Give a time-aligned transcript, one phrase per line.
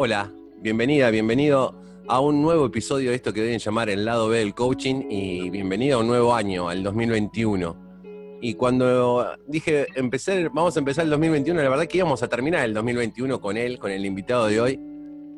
[0.00, 1.74] Hola, bienvenida, bienvenido
[2.06, 5.50] a un nuevo episodio de esto que deben llamar el lado B del coaching y
[5.50, 8.38] bienvenido a un nuevo año, al 2021.
[8.40, 12.64] Y cuando dije empezar, vamos a empezar el 2021, la verdad que íbamos a terminar
[12.64, 14.80] el 2021 con él, con el invitado de hoy.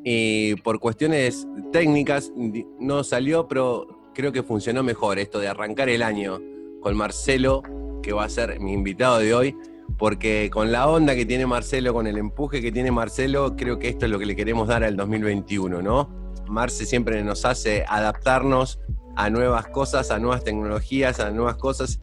[0.04, 2.30] Y por cuestiones técnicas
[2.79, 6.38] no salió, pero creo que funcionó mejor esto de arrancar el año
[6.82, 7.62] con Marcelo,
[8.02, 9.56] que va a ser mi invitado de hoy
[9.98, 13.88] porque con la onda que tiene Marcelo, con el empuje que tiene Marcelo, creo que
[13.88, 16.09] esto es lo que le queremos dar al 2021, ¿no?
[16.48, 18.80] Marce siempre nos hace adaptarnos
[19.16, 22.01] a nuevas cosas, a nuevas tecnologías, a nuevas cosas,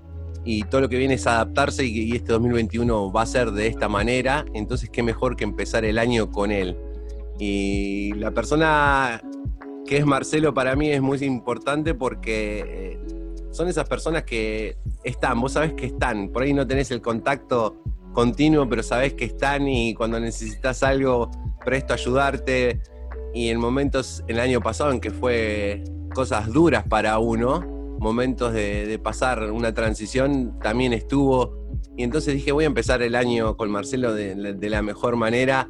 [0.48, 3.90] y todo lo que viene es adaptarse y, este 2021 va a ser de esta
[3.90, 6.78] manera, entonces qué mejor que empezar el año con él.
[7.38, 9.22] Y la persona
[9.86, 13.00] que es Marcelo para mí es muy importante porque eh,
[13.58, 17.82] son esas personas que están, vos sabés que están, por ahí no tenés el contacto
[18.14, 21.32] continuo, pero sabés que están y cuando necesitas algo,
[21.66, 22.82] presto a ayudarte.
[23.34, 27.62] Y en momentos, el año pasado, en que fue cosas duras para uno,
[28.00, 31.68] momentos de, pasar una transición, también estuvo.
[31.96, 35.70] Y entonces dije, voy a empezar el año con Marcelo de, de la mejor manera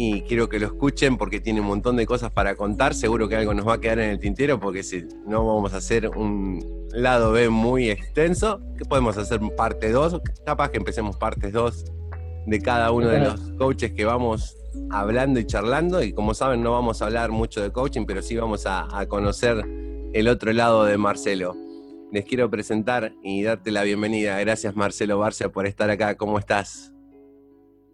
[0.00, 2.94] y quiero que lo escuchen porque tiene un montón de cosas para contar.
[2.94, 5.78] Seguro que algo nos va a quedar en el tintero porque si no vamos a
[5.78, 11.50] hacer un lado B muy extenso, que podemos hacer parte 2, capaz que empecemos parte
[11.50, 11.84] 2
[12.46, 14.56] de cada uno de los coaches que vamos
[14.90, 16.00] hablando y charlando.
[16.00, 19.06] Y como saben, no vamos a hablar mucho de coaching, pero sí vamos a, a
[19.06, 19.66] conocer
[20.12, 21.56] el otro lado de Marcelo.
[22.12, 24.38] Les quiero presentar y darte la bienvenida.
[24.38, 26.16] Gracias Marcelo Barcia por estar acá.
[26.16, 26.92] ¿Cómo estás?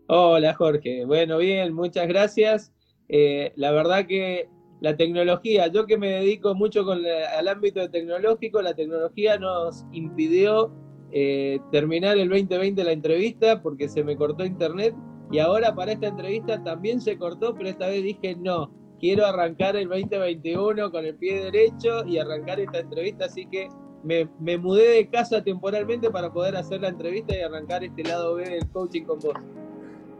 [0.06, 2.74] Hola Jorge, bueno, bien, muchas gracias.
[3.08, 4.50] Eh, la verdad que
[4.83, 10.70] la tecnología, yo que me dedico mucho con al ámbito tecnológico, la tecnología nos impidió
[11.11, 14.94] eh, terminar el 2020 la entrevista porque se me cortó internet
[15.33, 19.74] y ahora para esta entrevista también se cortó, pero esta vez dije no, quiero arrancar
[19.74, 23.68] el 2021 con el pie derecho y arrancar esta entrevista, así que
[24.02, 28.34] me, me mudé de casa temporalmente para poder hacer la entrevista y arrancar este lado
[28.34, 29.64] B del coaching con vos.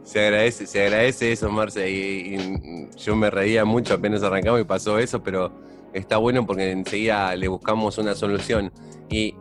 [0.05, 1.89] Se agradece, se agradece eso, Marce.
[1.89, 5.51] Y, yo me reía mucho apenas arrancamos y pasó eso, pero
[5.93, 8.71] está bueno porque enseguida le buscamos una solución.
[9.09, 9.35] Y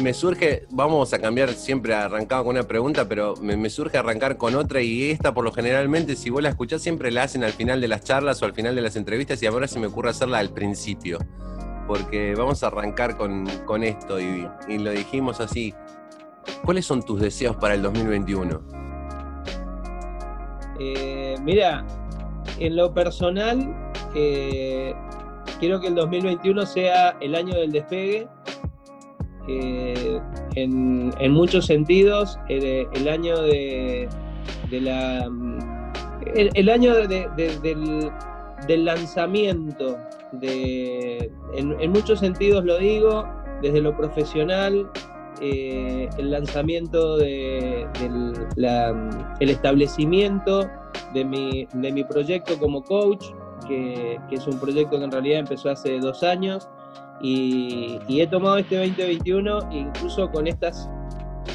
[0.00, 4.54] me, surge, vamos a cambiar siempre arrancado con una pregunta, pero me, surge arrancar con
[4.54, 7.80] otra y esta por lo generalmente, si vos la escuchás, siempre la hacen al final
[7.80, 10.38] de las charlas o al final de las entrevistas y ahora se me ocurre hacerla
[10.38, 11.18] al principio.
[11.88, 15.74] Porque vamos a arrancar con, esto y, y lo dijimos así.
[16.64, 18.83] ¿Cuáles son tus deseos para el 2021?
[20.78, 21.84] Eh, mira,
[22.58, 23.74] en lo personal,
[24.14, 24.94] eh,
[25.60, 28.28] quiero que el 2021 sea el año del despegue.
[29.46, 30.20] Eh,
[30.54, 34.08] en, muchos sentidos, el, año de,
[34.70, 35.30] la.
[36.34, 39.98] El, año del, lanzamiento.
[40.40, 43.26] en muchos sentidos lo digo,
[43.60, 44.90] desde lo profesional,
[45.40, 47.86] eh, el lanzamiento de,
[49.40, 50.68] el establecimiento
[51.12, 53.26] de mi, de mi, proyecto como coach,
[53.66, 56.68] que, es un proyecto que en realidad empezó hace dos años
[57.20, 60.88] y, he tomado este 2021 incluso con estas,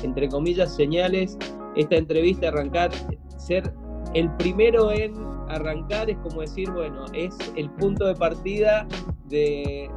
[0.04, 1.38] entre comillas, señales,
[1.76, 2.92] esta entrevista, arrancar,
[3.38, 3.74] ser
[4.14, 5.14] el primero en
[5.50, 8.88] arrancar es como decir, bueno, es el punto de partida
[9.26, 9.90] de,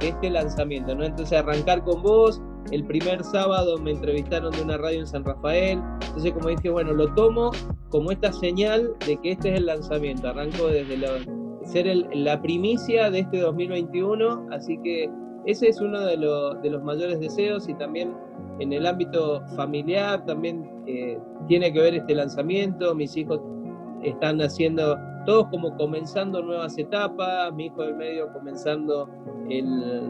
[0.00, 1.04] este lanzamiento, ¿no?
[1.04, 2.40] Entonces arrancar con vos,
[2.70, 6.92] el primer sábado me entrevistaron de una radio en San Rafael, entonces como dije, bueno,
[6.92, 7.50] lo tomo
[7.88, 10.96] como esta señal de que este es el lanzamiento, arranco desde
[11.64, 15.10] ser la primicia de este 2021, así que
[15.46, 18.14] ese es uno de, los mayores deseos y también
[18.60, 21.18] en el ámbito familiar también eh,
[21.48, 23.40] tiene que ver este lanzamiento, mis hijos
[24.02, 29.08] están haciendo, todos como comenzando nuevas etapas, mi hijo del medio comenzando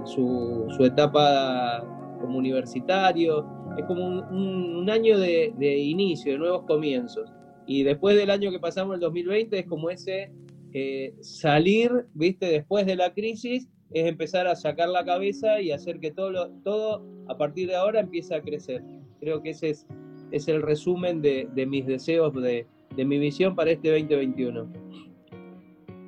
[0.04, 1.82] su etapa
[2.20, 7.32] como universitario, es como un, año de, inicio, de nuevos comienzos.
[7.66, 10.30] Y después del año que pasamos, el 2020, es como ese
[10.72, 15.98] eh, salir, viste, después de la crisis, es empezar a sacar la cabeza y hacer
[16.00, 18.82] que todo, todo a partir de ahora empiece a crecer.
[19.20, 19.86] Creo que ese es,
[20.30, 22.66] es el resumen de, mis deseos, de,
[22.96, 24.72] de mi visión para este 2021.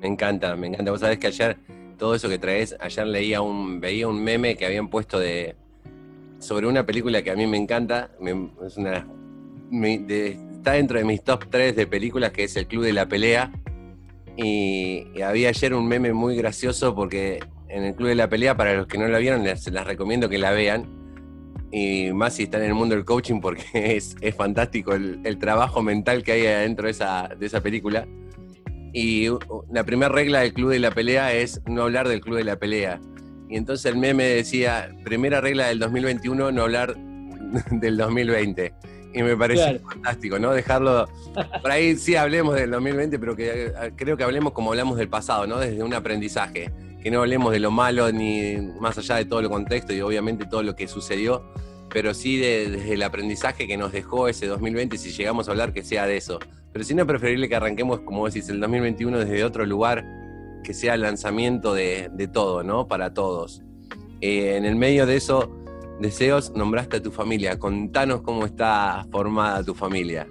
[0.01, 0.91] Me encanta, me encanta.
[0.91, 1.57] Vos sabés que ayer,
[1.97, 5.55] todo eso que traes, ayer leía un, veía un meme que habían puesto de,
[6.43, 8.11] sobre una película que a mí me encanta,
[8.65, 9.07] es una,
[9.71, 13.51] está dentro de mis top 3 de películas, que es El Club de la Pelea.
[14.37, 18.75] Y, había ayer un meme muy gracioso porque en el Club de la Pelea, para
[18.75, 21.01] los que no la vieron, les, recomiendo que la vean.
[21.71, 26.23] Y más si están en el mundo del coaching, porque es, fantástico el, trabajo mental
[26.23, 28.07] que hay adentro de esa, de esa película.
[28.93, 29.27] Y
[29.71, 32.57] la primera regla del club de la pelea es no hablar del club de la
[32.57, 33.01] pelea.
[33.49, 36.95] Y entonces el meme decía, primera regla del 2021, no hablar
[37.71, 38.73] del 2020.
[39.13, 40.51] Y me pareció fantástico, ¿no?
[40.51, 41.07] Dejarlo.
[41.61, 45.07] Por ahí sí hablemos del 2020, pero que eh, creo que hablemos como hablamos del
[45.07, 45.59] pasado, ¿no?
[45.59, 46.71] Desde un aprendizaje.
[47.01, 50.45] Que no hablemos de lo malo ni más allá de todo el contexto y obviamente
[50.45, 51.43] todo lo que sucedió,
[51.89, 55.83] pero sí desde el aprendizaje que nos dejó ese 2020, si llegamos a hablar, que
[55.83, 56.39] sea de eso.
[56.71, 60.03] Pero si no, preferible que arranquemos, como decís, el 2021 desde otro lugar,
[60.63, 62.87] que sea el lanzamiento de, todo, ¿no?
[62.87, 63.61] Para todos.
[64.21, 65.51] Eh, en el medio de eso,
[65.99, 67.59] deseos, nombraste a tu familia.
[67.59, 70.27] Contanos cómo está formada tu familia.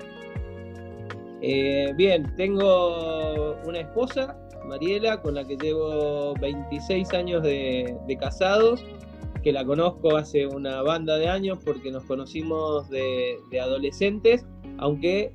[1.44, 8.84] Eh, bien, tengo una esposa, Mariela, con la que llevo 26 años de, casados,
[9.42, 14.46] que la conozco hace una banda de años porque nos conocimos de, adolescentes,
[14.78, 15.32] aunque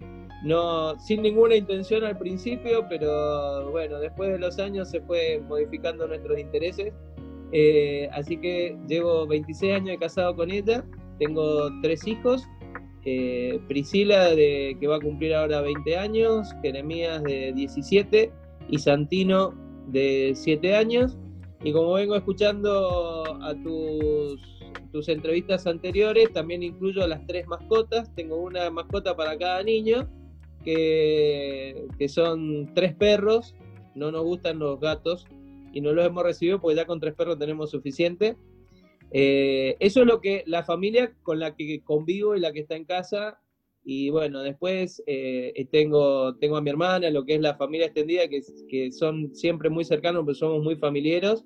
[0.47, 6.07] no sin ninguna intención al principio, pero bueno, después de los años se fue modificando
[6.07, 6.93] nuestros intereses
[7.51, 10.83] eh, así que llevo 26 años de casado con ella,
[11.19, 12.43] tengo tres hijos,
[13.05, 18.31] eh, Priscila de, que va a cumplir ahora 20 años, Jeremías de 17
[18.69, 19.53] y Santino
[19.87, 21.17] de 7 años.
[21.63, 24.41] Y como vengo escuchando a tus,
[24.91, 28.13] tus entrevistas anteriores, también incluyo las tres mascotas.
[28.13, 30.07] Tengo una mascota para cada niño,
[30.67, 33.55] que, que son tres perros.
[33.95, 35.25] No nos gustan los gatos,
[35.71, 38.35] y no los hemos recibido porque ya con tres perros tenemos suficiente.
[39.11, 42.75] Eh, eso es lo que la familia con la que convivo y la que está
[42.75, 43.39] en casa.
[43.85, 48.27] Y bueno, después eh, tengo, tengo a mi hermana, lo que es la familia extendida,
[48.27, 51.45] que, que son siempre muy cercanos, pero somos muy familiares.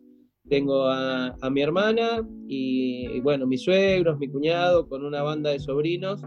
[0.49, 5.59] Tengo a, a mi hermana y, bueno, mis suegros, mi cuñado, con una banda de
[5.59, 6.21] sobrinos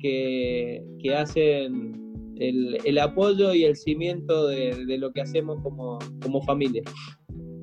[0.00, 2.03] que, que hacen
[2.38, 6.82] el, el, apoyo y el cimiento de, de, lo que hacemos como, como familia.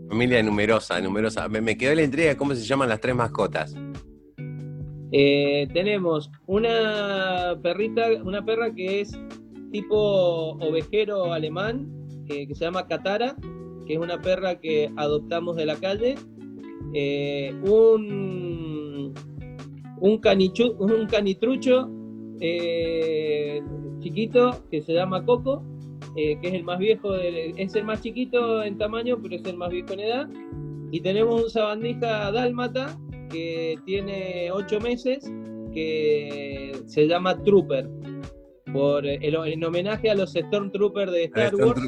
[0.10, 1.48] Familia numerosa, numerosa.
[1.48, 3.76] Me, quedó la intriga cómo se llaman las tres mascotas.
[5.14, 9.18] Eh, tenemos una perrita, una perra que es
[9.72, 11.90] tipo ovejero alemán,
[12.28, 13.36] que se llama Katara,
[13.88, 16.16] que es una perra que adoptamos de la calle.
[16.94, 19.14] Eh, un,
[20.02, 20.22] un,
[20.82, 21.90] un canitrucho
[22.42, 23.62] eh,
[24.02, 25.64] chiquito que se llama Coco
[26.16, 29.56] eh, que es el más viejo, es el más chiquito en tamaño, pero es el
[29.56, 30.30] más viejo en edad.
[30.92, 32.98] Y tenemos un sabandija dálmata
[33.30, 35.32] que tiene 8 meses,
[35.74, 37.90] que se llama Trooper,
[38.74, 41.82] por en homenaje a los Stormtroopers de Star Wars.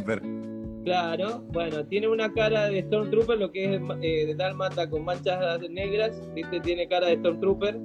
[0.86, 5.62] Claro, bueno, tiene una cara de Stormtrooper, lo que es eh, de dálmata con manchas
[5.70, 6.60] negras, ¿viste?
[6.62, 7.78] tiene cara de Stormtrooper.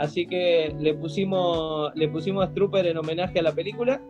[0.00, 4.00] Así que le pusimos, le pusimos Trooper en homenaje a la película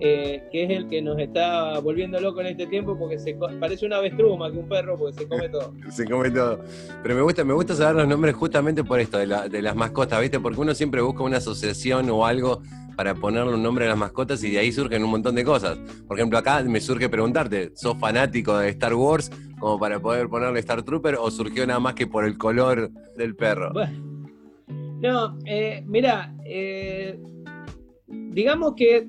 [0.00, 3.84] eh, que es el que nos está volviendo loco en este tiempo porque se parece
[3.84, 5.74] una avestruz más que un perro porque se come todo.
[5.90, 6.60] se come todo.
[7.02, 9.26] Pero me gusta, me gusta saber los nombres justamente por esto, de,
[9.62, 10.38] las mascotas, ¿viste?
[10.38, 12.62] Porque uno siempre busca una asociación o algo
[12.96, 15.78] para ponerle un nombre a las mascotas y de ahí surgen un montón de cosas.
[16.06, 20.60] Por ejemplo, acá me surge preguntarte, ¿sos fanático de Star Wars como para poder ponerle
[20.60, 23.72] Star Trooper o surgió nada más que por el color del perro?
[25.00, 27.20] No, eh, mira, eh,
[28.08, 29.08] digamos que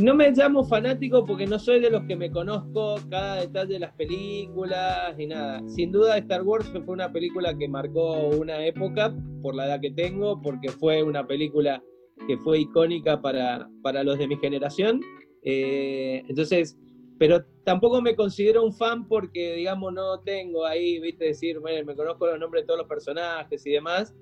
[0.00, 3.78] no me llamo fanático porque no soy de los que me conozco cada detalle de
[3.80, 5.62] las películas ni nada.
[5.68, 9.90] Sin duda Star Wars fue una película que marcó una época por la edad que
[9.90, 11.82] tengo, porque fue una película
[12.26, 15.00] que fue icónica para, para los de mi generación.
[15.42, 16.78] Eh, entonces,
[17.18, 21.94] pero tampoco me considero un fan porque, digamos, no tengo ahí, viste, decir, bueno, me
[21.94, 24.14] conozco los nombres de todos los personajes y demás,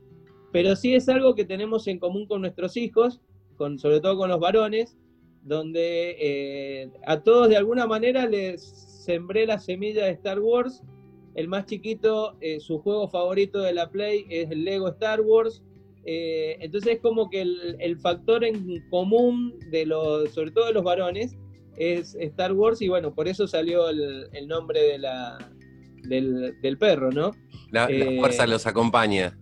[0.53, 3.21] pero sí es algo que tenemos en común con nuestros hijos
[3.79, 4.97] sobre todo con los varones,
[5.43, 8.63] donde eh, a todos de alguna manera les
[9.05, 10.83] sembré la semilla de Star Wars.
[11.35, 15.63] El más chiquito, eh, su juego favorito de la Play es el Lego Star Wars.
[16.05, 20.83] Eh, entonces es como que el, factor en común de los, sobre todo de los
[20.83, 21.37] varones,
[21.77, 25.39] es Star Wars y bueno, por eso salió el, nombre de la,
[26.03, 27.31] del, perro, ¿no?
[27.71, 29.39] La, la fuerza los acompaña.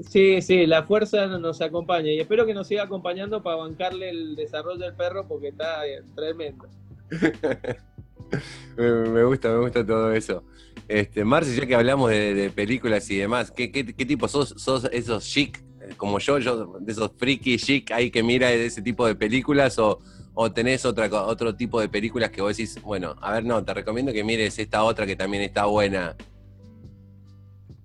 [0.00, 4.36] Sí, sí, la fuerza nos acompaña y espero que nos siga acompañando para bancarle el
[4.36, 6.68] desarrollo del perro porque está eh, tremendo.
[8.76, 10.44] me, gusta, me gusta todo eso.
[10.86, 15.24] Este, Marci, ya que hablamos de, películas y demás, ¿qué, qué, tipo sos, sos esos
[15.24, 19.14] chic, eh, como yo, yo, de esos friki chic ahí que mira ese tipo de
[19.14, 20.00] películas o,
[20.34, 23.72] o tenés otra, otro tipo de películas que vos decís, bueno, a ver, no, te
[23.72, 26.14] recomiendo que mires esta otra que también está buena?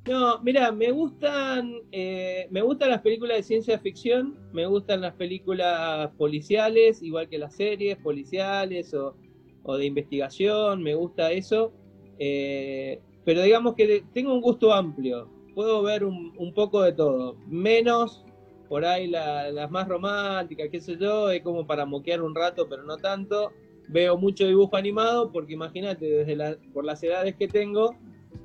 [0.08, 5.14] No, mira, me gustan, eh, me gustan las películas de ciencia ficción, me gustan las
[5.14, 9.16] películas policiales, igual que las series policiales o
[9.64, 11.72] o de investigación, me gusta eso.
[12.20, 18.26] Eh, pero digamos que tengo un gusto amplio, puedo ver un, poco de todo, menos
[18.68, 22.84] por ahí las más románticas, qué sé yo, es como para moquear un rato, pero
[22.84, 23.52] no tanto.
[23.90, 27.98] Veo mucho dibujo animado porque imagínate, desde por las edades que tengo,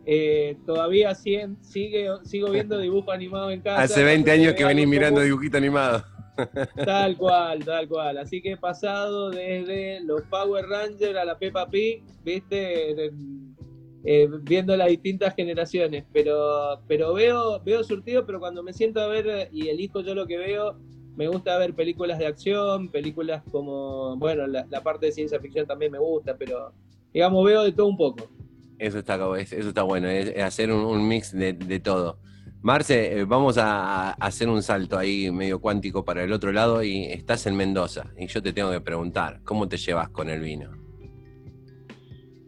[0.08, 3.82] eh, todavía sigue, sigo viendo dibujo animado en casa.
[3.82, 6.04] Hace 20 años que venís mirando dibujito animado.
[6.84, 8.18] Tal cual, tal cual.
[8.18, 13.10] Así que he pasado desde los Power Rangers a la Peppa Pig, viste,
[14.04, 16.04] eh, viendo las distintas generaciones.
[16.12, 20.26] Pero, pero veo, veo surtido, pero cuando me siento a ver y elijo yo lo
[20.26, 20.76] que veo,
[21.16, 25.90] me gusta ver películas de acción, películas como, bueno, la, parte de ciencia ficción también
[25.90, 26.72] me gusta, pero
[27.14, 28.28] digamos, veo de todo un poco.
[28.78, 32.18] Eso está, eso está bueno, es hacer un, mix de, todo.
[32.60, 37.04] Marce, eh, vamos a, hacer un salto ahí medio cuántico para el otro lado y
[37.04, 40.70] estás en Mendoza y yo te tengo que preguntar, ¿cómo te llevas con el vino?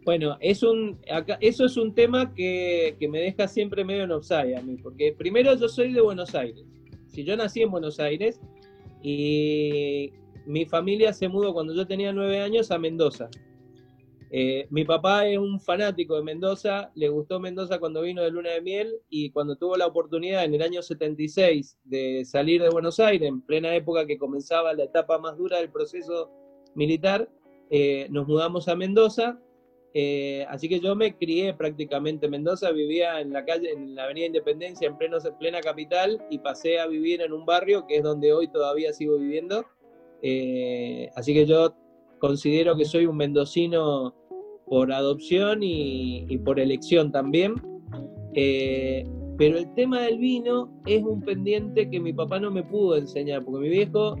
[0.05, 0.99] Bueno, es un,
[1.39, 5.55] eso es un tema que, me deja siempre medio en offside a mí, porque primero
[5.55, 6.63] yo soy de Buenos Aires.
[7.07, 8.39] Si yo nací en Buenos Aires
[9.01, 10.11] y
[10.45, 13.29] mi familia se mudó cuando yo tenía nueve años a Mendoza.
[14.31, 18.51] Eh, mi papá es un fanático de Mendoza, le gustó Mendoza cuando vino de luna
[18.51, 22.99] de miel y cuando tuvo la oportunidad en el año 76 de salir de Buenos
[22.99, 26.29] Aires, en plena época que comenzaba la etapa más dura del proceso
[26.75, 27.27] militar,
[27.71, 29.39] eh, nos mudamos a Mendoza.
[29.95, 34.03] Eh, así que yo me crié prácticamente en Mendoza, vivía en la calle, en la
[34.03, 38.03] Avenida Independencia, en pleno, plena capital, y pasé a vivir en un barrio que es
[38.03, 39.65] donde hoy todavía sigo viviendo.
[41.15, 41.73] así que yo
[42.19, 44.13] considero que soy un mendocino
[44.67, 47.55] por adopción y, por elección también.
[48.35, 49.05] Eh,
[49.37, 53.43] pero el tema del vino es un pendiente que mi papá no me pudo enseñar,
[53.43, 54.15] porque mi viejo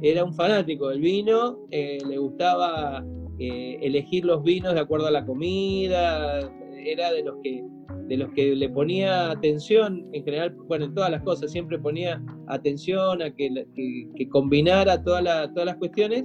[0.00, 3.04] era un fanático del vino, eh, le gustaba
[3.38, 6.40] eh, elegir los vinos de acuerdo a la comida,
[6.84, 7.64] era de los que
[8.08, 12.22] de los que le ponía atención en general, bueno, en todas las cosas, siempre ponía
[12.48, 16.24] atención a que, que, combinara todas las cuestiones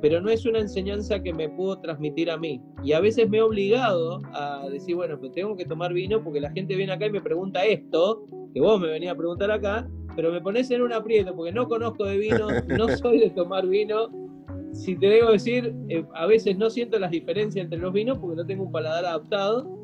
[0.00, 2.60] pero no es una enseñanza que me pudo transmitir a mí.
[2.82, 6.40] Y a veces me he obligado a decir, bueno, pues tengo que tomar vino porque
[6.40, 9.88] la gente viene acá y me pregunta esto, que vos me venís a preguntar acá,
[10.16, 13.66] pero me pones en un aprieto porque no conozco de vino, no soy de tomar
[13.66, 14.08] vino.
[14.72, 18.36] Si te debo decir, eh, a veces no siento las diferencias entre los vinos porque
[18.36, 19.79] no tengo un paladar adaptado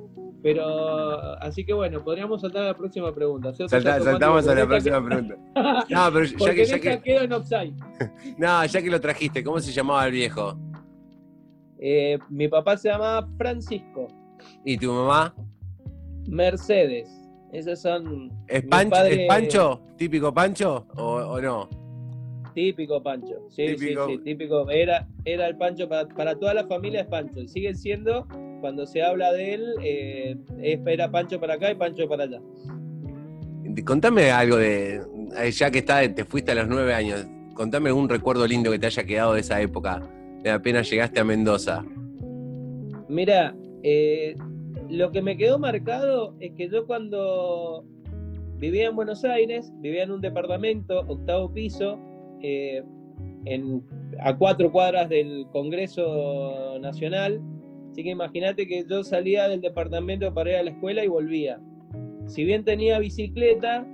[0.46, 3.52] pero así que bueno, podríamos saltar a la próxima pregunta.
[3.52, 5.34] saltamos a la próxima pregunta.
[5.90, 7.00] No, pero ya que, ya que...
[7.02, 7.74] quedo en offside.
[8.38, 10.56] no, ya que lo trajiste, ¿cómo se llamaba el viejo?
[11.80, 14.06] Eh, mi papá se llamaba Francisco.
[14.64, 15.34] ¿Y tu mamá?
[16.28, 17.10] Mercedes.
[17.52, 18.30] Esos son.
[18.46, 18.62] ¿Es,
[19.26, 19.82] Pancho?
[19.96, 21.68] ¿Típico Pancho o, no?
[22.54, 23.48] Típico Pancho.
[23.50, 24.70] Sí, sí, sí, típico.
[24.70, 27.40] Era, era el Pancho para, para toda la familia es Pancho.
[27.40, 28.28] Y siguen siendo
[28.60, 30.36] cuando se habla de él, eh,
[30.86, 32.40] era Pancho para acá y Pancho para allá.
[33.84, 35.00] Contame algo de,
[35.38, 38.78] eh, ya que está, te fuiste a los nueve años, contame un recuerdo lindo que
[38.78, 40.02] te haya quedado de esa época,
[40.42, 41.84] de apenas llegaste a Mendoza.
[43.08, 44.34] Mira, eh,
[44.88, 47.84] lo que me quedó marcado es que yo cuando
[48.58, 51.98] vivía en Buenos Aires, vivía en un departamento, octavo piso,
[53.46, 53.82] en,
[54.20, 57.40] a cuatro cuadras del Congreso Nacional,
[57.96, 61.58] Así que imagínate que yo salía del departamento para ir a la escuela y volvía.
[62.26, 63.86] Si bien tenía bicicleta,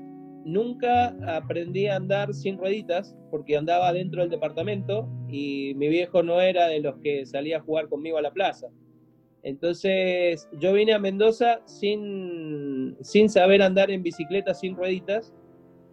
[0.44, 6.40] nunca aprendí a andar sin rueditas porque andaba dentro del departamento y mi viejo no
[6.40, 8.66] era de los que salía a jugar conmigo a la plaza.
[9.44, 15.32] Entonces yo vine a Mendoza sin, sin saber andar en bicicleta sin rueditas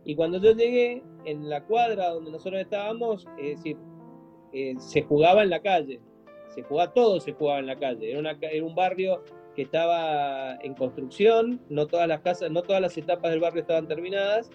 [0.04, 3.78] y cuando yo llegué en la cuadra donde nosotros estábamos, es decir,
[4.52, 6.02] eh, se jugaba en la calle
[6.50, 8.12] se jugaba todo, se jugaba en la calle.
[8.12, 9.24] Era, un barrio
[9.56, 13.88] que estaba en construcción, no todas las casas, no todas las etapas del barrio estaban
[13.88, 14.50] terminadas.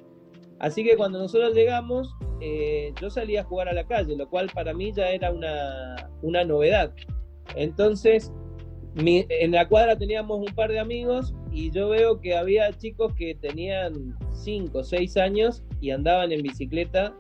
[0.59, 4.51] Así que cuando nosotros llegamos, eh, yo salía a jugar a la calle, lo cual
[4.55, 6.93] para mí ya era una, una novedad.
[7.57, 8.33] Entonces,
[8.97, 13.35] en la cuadra teníamos un par de amigos y yo veo que había chicos que
[13.35, 17.15] tenían 5 o 6 años y andaban en bicicleta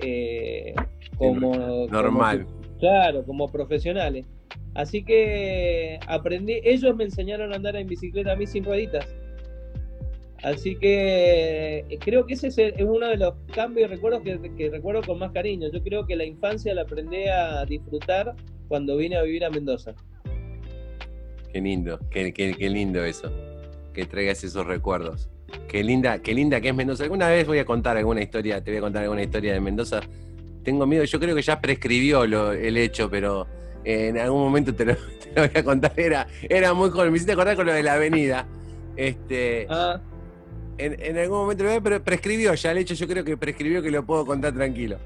[0.00, 0.74] eh,
[1.16, 1.54] como
[1.88, 2.46] normal.
[2.78, 4.26] Claro, como profesionales.
[4.74, 9.06] Así que aprendí, ellos me enseñaron a andar en bicicleta a mí sin rueditas.
[10.42, 15.02] Así que eh, creo que ese es, uno de los cambios y recuerdos que, recuerdo
[15.02, 15.68] con más cariño.
[15.72, 18.36] Yo creo que la infancia la aprendí a disfrutar
[18.68, 19.94] cuando vine a vivir a Mendoza.
[21.52, 23.32] Qué lindo, qué, qué, lindo eso,
[23.92, 25.28] que traigas esos recuerdos.
[25.66, 27.02] Qué linda, qué linda que es Mendoza.
[27.02, 30.02] Alguna vez voy a contar alguna historia, te voy a contar alguna historia de Mendoza
[30.62, 33.46] tengo miedo, yo creo que ya prescribió el hecho, pero
[33.84, 34.96] en algún momento te lo,
[35.36, 38.46] voy a contar, era, era muy joven, me hiciste acordar con lo de la avenida.
[38.96, 40.00] Este, ah.
[40.76, 44.26] en, algún momento, pero prescribió ya el hecho, yo creo que prescribió que lo puedo
[44.26, 44.98] contar tranquilo.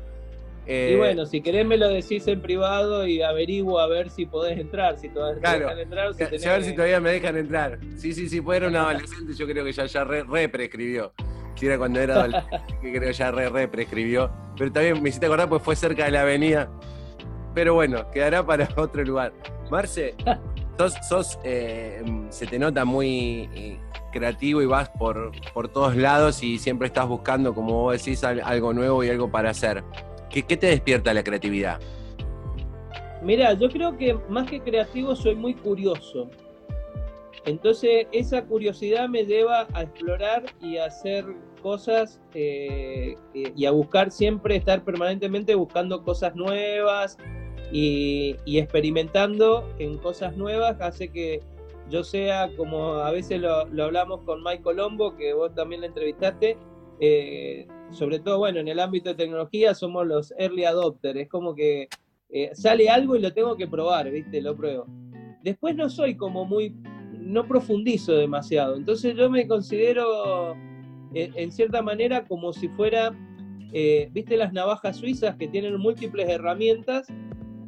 [0.67, 4.25] y eh, bueno, si querés me lo decís en privado y averiguo a ver si
[4.25, 6.09] podés entrar, si todavía claro, dejan entrar.
[6.09, 6.47] O si tenés...
[6.47, 7.79] A ver si todavía me dejan entrar.
[7.97, 11.13] Sí, sí, sí, puede era un adolescente, yo creo que ya, ya re, prescribió.
[11.55, 14.31] Si era cuando era adolescente, que creo que ya re, re prescribió.
[14.57, 16.71] Pero también me hiciste acordar, pues fue cerca de la avenida.
[17.55, 19.33] Pero bueno, quedará para otro lugar.
[19.71, 20.15] Marce,
[21.09, 23.79] sos, eh, se te nota muy eh,
[24.13, 28.73] creativo y vas por, por todos lados y siempre estás buscando, como vos decís, algo
[28.73, 29.83] nuevo y algo para hacer.
[30.31, 31.79] ¿Qué, te despierta la creatividad?
[33.23, 36.31] Mira, yo creo que más que creativo soy muy curioso.
[37.45, 41.25] Entonces esa curiosidad me lleva a explorar y a hacer
[41.63, 47.19] cosas eh, y a buscar siempre, estar permanentemente buscando cosas nuevas,
[47.73, 51.41] y, experimentando en cosas nuevas hace que
[51.89, 56.57] yo sea, como a veces lo, hablamos con Mike Colombo, que vos también le entrevistaste,
[57.01, 61.55] eh, sobre todo, bueno, en el ámbito de tecnología somos los early adopters, es como
[61.55, 61.89] que
[62.31, 64.41] eh, sale algo y lo tengo que probar, ¿viste?
[64.41, 64.87] Lo pruebo.
[65.43, 66.75] Después no soy como muy,
[67.25, 70.55] no profundizo demasiado, entonces yo me considero
[71.15, 73.13] eh, en cierta manera como si fuera,
[74.11, 77.07] ¿viste las navajas suizas que tienen múltiples herramientas?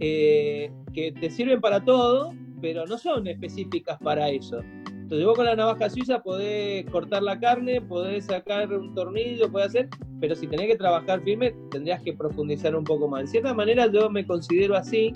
[0.00, 4.60] Eh, que te sirven para todo, pero no son específicas para eso.
[4.86, 9.68] Entonces vos con la navaja suiza podés cortar la carne, podés sacar un tornillo, podés
[9.68, 9.88] hacer,
[10.20, 13.22] pero si tenés que trabajar firme tendrías que profundizar un poco más.
[13.22, 15.12] En cierta manera yo me considero así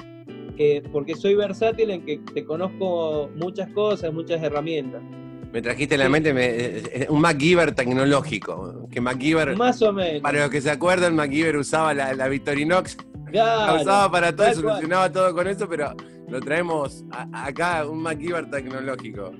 [0.92, 5.02] porque soy versátil en que te conozco muchas cosas, muchas herramientas.
[5.52, 8.86] Me trajiste en la mente un MacGyver tecnológico.
[8.90, 9.56] Que MacGyver.
[9.56, 10.20] Más o menos.
[10.20, 12.98] Para los que se acuerdan, MacGyver usaba la, la Victorinox
[13.80, 15.94] usaba para todo, solucionaba todo con eso, pero
[16.28, 19.32] lo traemos acá, un MacGyver tecnológico.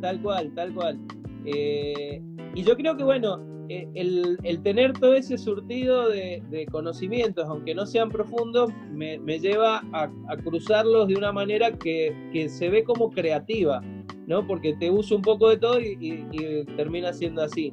[0.00, 0.98] Tal cual, tal cual.
[1.44, 2.22] Eh,
[2.54, 3.38] y yo creo que, bueno,
[3.72, 10.10] eh, el, tener todo ese surtido de, conocimientos, aunque no sean profundos, me, lleva a,
[10.38, 13.80] cruzarlos de una manera que, se ve como creativa,
[14.26, 14.44] ¿no?
[14.44, 17.72] Porque te uso un poco de todo y, termina siendo así.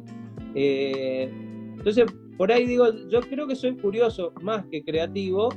[0.53, 1.31] Eh,
[1.77, 2.05] entonces,
[2.37, 5.49] por ahí digo, yo creo que soy curioso más que creativo.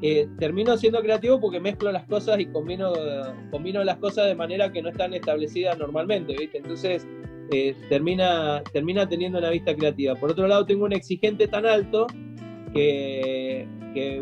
[0.00, 2.92] Eh, termino siendo creativo porque mezclo las cosas y combino,
[3.50, 6.58] combino las cosas de manera que no están establecidas normalmente, ¿viste?
[6.58, 7.04] Entonces
[7.50, 10.14] eh, termina, termina teniendo una vista creativa.
[10.14, 12.06] Por otro lado, tengo un exigente tan alto
[12.72, 13.66] que,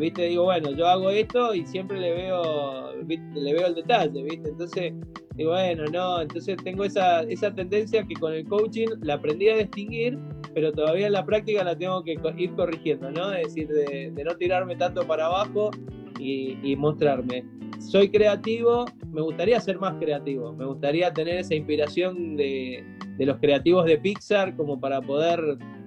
[0.01, 4.49] viste, digo, bueno, yo hago esto y siempre le veo, le veo el detalle, viste,
[4.49, 4.95] entonces,
[5.35, 9.57] digo, bueno, no, entonces tengo esa, esa tendencia que con el coaching la aprendí a
[9.57, 10.19] distinguir
[10.57, 13.31] pero todavía en la práctica la tengo que ir corrigiendo, ¿no?
[13.35, 15.71] Es decir, de, no tirarme tanto para abajo
[16.19, 17.45] y, mostrarme.
[17.79, 22.83] Soy creativo, me gustaría ser más creativo, me gustaría tener esa inspiración de,
[23.25, 25.41] los creativos de Pixar como para poder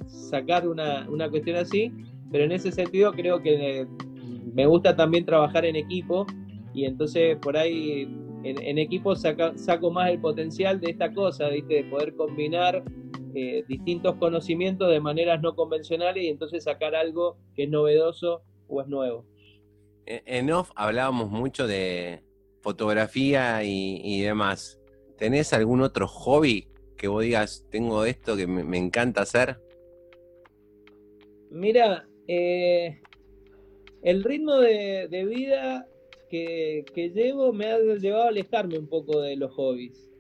[0.08, 1.92] sacar una, cuestión así,
[2.32, 3.86] pero en ese sentido creo que
[4.54, 6.26] me gusta también trabajar en equipo
[6.74, 8.08] y entonces por ahí
[8.44, 12.84] en, equipo saco más el potencial de esta cosa, de poder combinar
[13.36, 18.82] eh, distintos conocimientos de maneras no convencionales y entonces sacar algo que es novedoso o
[18.82, 19.24] es nuevo.
[20.08, 22.24] E, en off hablábamos mucho de
[22.62, 24.80] fotografía y, demás.
[25.18, 26.68] ¿Tenés algún otro hobby
[27.00, 29.58] que vos digas, tengo esto que me, encanta hacer?
[31.50, 33.00] Mira, eh,
[34.04, 35.88] el ritmo de, vida
[36.30, 36.84] que,
[37.16, 40.12] llevo me ha llevado a alejarme un poco de los hobbies.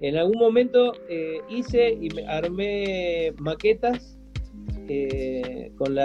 [0.00, 4.16] En algún momento eh, hice y me armé maquetas.
[4.88, 5.96] Eh, con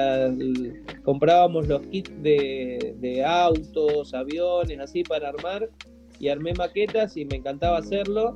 [1.04, 5.70] comprábamos los kits de, autos, aviones, así para armar.
[6.20, 8.36] Y armé maquetas y me encantaba hacerlo.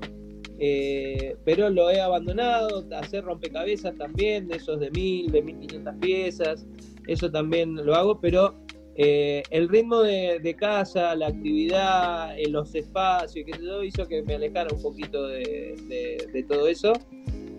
[0.63, 2.85] Eh, pero lo he abandonado.
[2.95, 6.67] Hacer rompecabezas también, de esos de mil, de 1500 piezas.
[7.07, 8.53] Eso también lo hago, pero
[8.95, 14.69] eh, el ritmo de, casa, la actividad, en los espacios, todo hizo que me alejara
[14.71, 16.93] un poquito de, todo eso.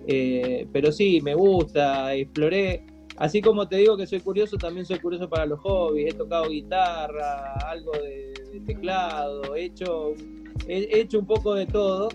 [0.06, 2.84] Eh, pero sí, me gusta, exploré.
[3.16, 6.14] Así como te digo que soy curioso, también soy curioso para los hobbies.
[6.14, 10.14] He tocado guitarra, algo de, teclado, he hecho,
[10.68, 12.08] he, hecho un poco de todo.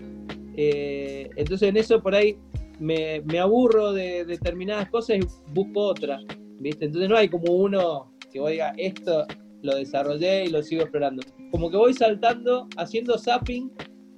[0.60, 2.36] Eh, entonces en eso por ahí
[2.80, 6.24] me, me aburro de determinadas cosas y busco otras.
[6.58, 6.86] ¿viste?
[6.86, 9.24] Entonces no hay como uno que voy a esto
[9.62, 11.22] lo desarrollé y lo sigo explorando.
[11.52, 13.70] Como que voy saltando, haciendo zapping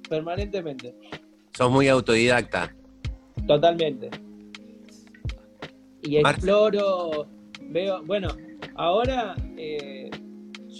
[0.09, 0.95] permanentemente.
[1.55, 2.75] Sos muy autodidacta.
[3.47, 4.09] Totalmente.
[6.01, 7.27] Y exploro,
[7.69, 8.29] veo, bueno,
[8.75, 10.09] ahora eh,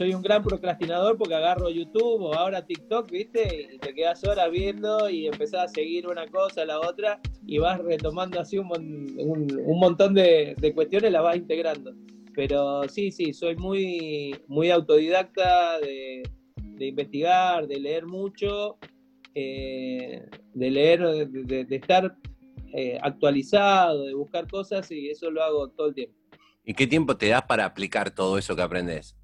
[0.02, 3.70] soy un gran procrastinador porque agarro YouTube o ahora TikTok, ¿viste?
[3.72, 7.78] Y te quedas horas viendo y empezás a seguir una cosa, la otra, y vas
[7.78, 8.68] retomando así un,
[9.80, 11.94] montón de, de, cuestiones, las vas integrando.
[12.34, 16.24] Pero sí, sí, soy muy, muy autodidacta de,
[16.80, 18.80] investigar, de leer mucho,
[19.36, 22.18] eh, de leer, de, de estar
[22.74, 26.18] eh, actualizado, de buscar cosas y eso lo hago todo el tiempo.
[26.66, 29.16] ¿Y qué tiempo te das para aplicar todo eso que aprendes?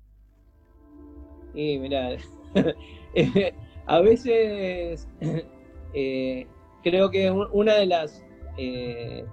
[1.57, 2.15] Y mira,
[3.87, 5.07] a veces
[5.93, 6.47] eh,
[6.83, 8.23] creo que una de las
[8.57, 9.25] eh,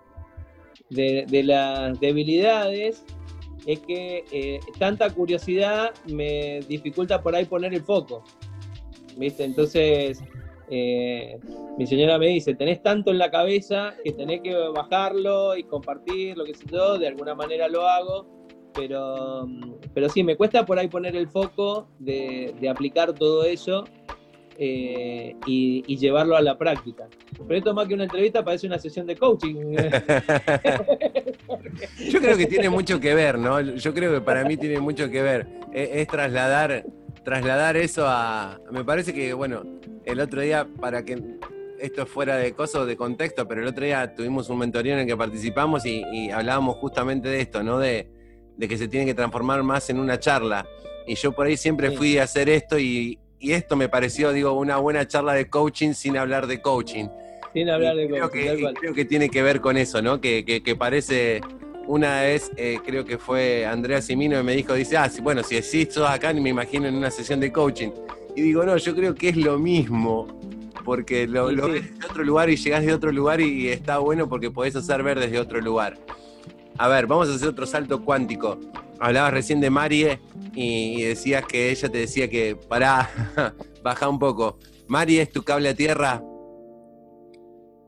[0.88, 3.04] de, las debilidades
[3.66, 8.24] es que tanta curiosidad me dificulta por ahí poner el foco.
[9.16, 9.44] ¿Viste?
[9.44, 10.22] Entonces,
[10.70, 11.38] eh,
[11.76, 16.38] mi señora me dice, tenés tanto en la cabeza que tenés que bajarlo y compartir,
[16.38, 18.26] lo que sé yo, de alguna manera lo hago,
[18.74, 19.48] pero,
[19.92, 23.84] pero sí, me cuesta por ahí poner el foco de, aplicar todo eso
[24.58, 27.08] eh, y, llevarlo a la práctica.
[27.46, 29.54] Pero esto más que una entrevista parece una sesión de coaching.
[32.10, 33.60] Yo creo que tiene mucho que ver, ¿no?
[33.60, 35.46] Yo creo que para mí tiene mucho que ver.
[35.72, 36.84] es trasladar
[37.24, 38.60] trasladar eso a.
[38.70, 39.64] Me parece que, bueno,
[40.04, 41.20] el otro día, para que
[41.80, 45.06] esto fuera de coso, de contexto, pero el otro día tuvimos un mentorío en el
[45.06, 47.78] que participamos y, hablábamos justamente de esto, ¿no?
[47.78, 48.08] De,
[48.58, 50.66] que se tiene que transformar más en una charla.
[51.06, 54.78] Y yo por ahí siempre fui a hacer esto y, esto me pareció, digo, una
[54.78, 57.08] buena charla de coaching sin hablar de coaching.
[57.52, 60.18] Sin hablar de creo Que, creo que tiene que ver con eso, ¿no?
[60.18, 61.42] Que, que parece
[61.86, 65.56] una vez, eh, creo que fue Andrea Simino, que me dijo, dice, ah, bueno, si
[65.56, 67.90] existo acá, ni me imagino en una sesión de coaching.
[68.36, 70.26] Y digo, no, yo creo que es lo mismo,
[70.84, 74.50] porque lo, ves de otro lugar y llegás de otro lugar y, está bueno porque
[74.50, 75.98] podés hacer ver desde otro lugar.
[76.78, 78.58] A ver, vamos a hacer otro salto cuántico.
[79.00, 80.20] Hablabas recién de Marie
[80.54, 83.10] y, decías que ella te decía que, pará,
[83.82, 84.58] baja un poco.
[84.88, 86.22] Marie es tu cable a tierra,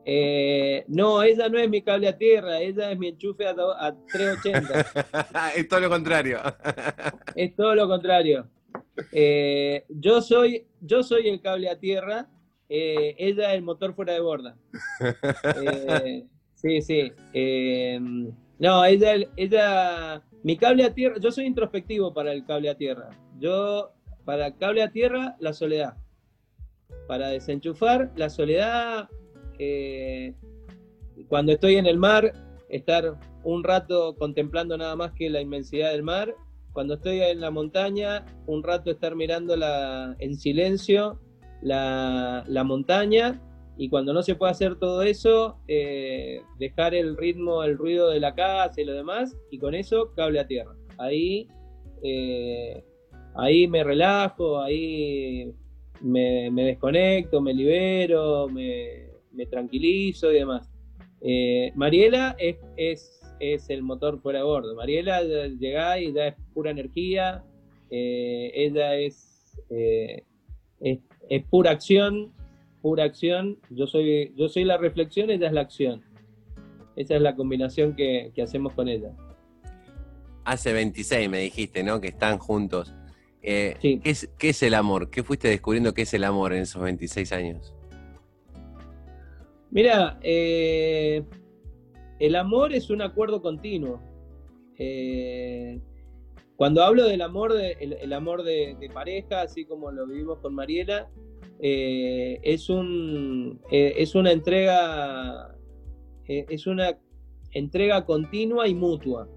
[0.09, 5.51] eh, no, ella no es mi cable a tierra, ella es mi enchufe a, 380.
[5.57, 6.39] es todo lo contrario.
[7.35, 8.47] es todo lo contrario.
[9.11, 12.29] Eh, yo, soy, yo soy el cable a tierra,
[12.69, 14.55] eh, ella es el motor fuera de borda.
[16.55, 17.11] sí, sí.
[18.59, 23.09] No, ella, ella, mi cable a tierra, yo soy introspectivo para el cable a tierra.
[23.39, 23.91] Yo,
[24.25, 25.95] para cable a tierra, la soledad.
[27.07, 29.09] Para desenchufar, la soledad
[29.59, 30.33] eh,
[31.27, 32.33] cuando estoy en el mar,
[32.69, 36.35] estar un rato contemplando nada más que la inmensidad del mar.
[36.73, 39.55] Cuando estoy en la montaña, un rato estar mirando
[40.19, 41.19] en silencio
[41.61, 43.41] la, montaña.
[43.77, 48.19] Y cuando no se puede hacer todo eso, eh, dejar el ritmo, el ruido de
[48.19, 50.75] la casa y lo demás, y con eso cable a tierra.
[50.97, 51.47] Ahí,
[52.01, 52.83] eh,
[53.35, 55.53] ahí me relajo, ahí
[56.01, 60.71] me, desconecto, me libero, me, tranquilizo y demás.
[61.21, 64.75] Eh, Mariela es, es, el motor fuera de bordo.
[64.75, 67.43] Mariela llega y da es pura energía,
[67.89, 72.33] ella eh, es, es, pura acción,
[72.87, 73.59] pura acción.
[73.69, 76.05] Yo soy, yo soy la reflexión, ella es la acción.
[76.95, 79.11] Esa es la combinación que, hacemos con ella.
[80.45, 81.99] Hace 26 me dijiste, ¿no?
[81.99, 82.95] Que están juntos.
[83.41, 85.09] ¿qué, es, ¿Qué es el amor?
[85.09, 87.75] ¿Qué fuiste descubriendo qué es el amor en esos 26 años?
[89.69, 91.25] Mira, eh,
[92.19, 93.99] el amor es un acuerdo continuo.
[94.77, 95.81] Eh,
[96.55, 101.09] cuando hablo del amor, de, el, amor de, pareja, así como lo vivimos con Mariela,
[101.61, 105.55] eh, es, un, es una entrega,
[106.25, 106.97] es una
[107.51, 109.27] entrega continua y mutua,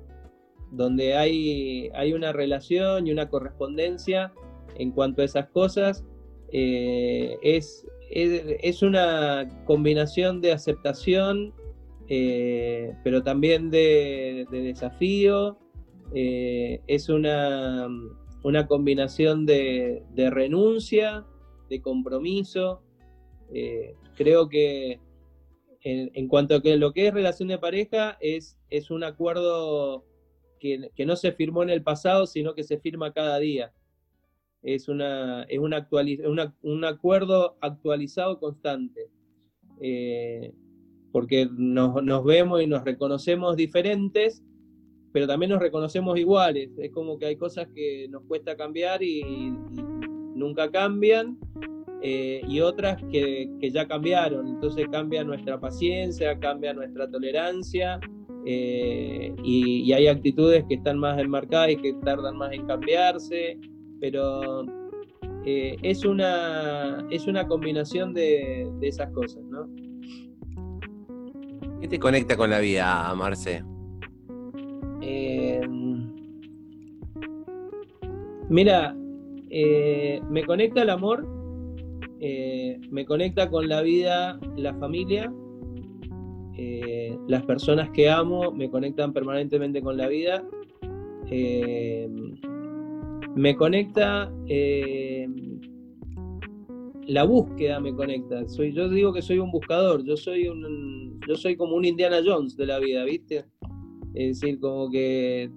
[0.72, 4.32] donde hay, hay una relación y una correspondencia
[4.76, 6.04] en cuanto a esas cosas.
[6.50, 11.54] es, es, una combinación de aceptación,
[12.08, 15.58] eh, pero también de, desafío.
[16.12, 17.88] Eh, es una,
[18.68, 21.24] combinación de, renuncia,
[21.70, 22.82] de compromiso.
[23.54, 25.00] Eh, creo que
[25.82, 30.04] en, cuanto a lo que es relación de pareja es, es un acuerdo
[30.60, 33.72] que, que no se firmó en el pasado, sino que se firma cada día
[34.62, 39.08] es, una, es un acuerdo actualizado constante,
[39.80, 40.52] eh,
[41.12, 44.42] porque nos, vemos y nos reconocemos diferentes,
[45.12, 46.70] pero también nos reconocemos iguales.
[46.78, 49.42] Es como que hay cosas que nos cuesta cambiar y,
[50.40, 51.38] nunca cambian,
[52.02, 54.48] eh, y otras que, ya cambiaron.
[54.48, 58.00] Entonces cambia nuestra paciencia, cambia nuestra tolerancia.
[58.46, 63.58] Eh, y, y, hay actitudes que están más enmarcadas y que tardan más en cambiarse.
[64.00, 64.64] pero
[65.44, 69.68] eh, es, una, es una combinación de, esas cosas, ¿no?
[71.80, 73.62] ¿Qué te conecta con la vida, Marce?
[78.48, 78.96] Mira,
[79.50, 81.26] eh, me conecta el amor,
[82.20, 85.32] me conecta con la vida, la familia,
[87.28, 90.44] las personas que amo me conectan permanentemente con la vida.
[93.34, 94.30] me conecta
[97.10, 98.48] la búsqueda me conecta.
[98.48, 102.20] Soy, yo digo que soy un buscador, yo soy un, yo soy como un Indiana
[102.24, 103.44] Jones de la vida, ¿viste?
[104.14, 105.50] Es decir, como que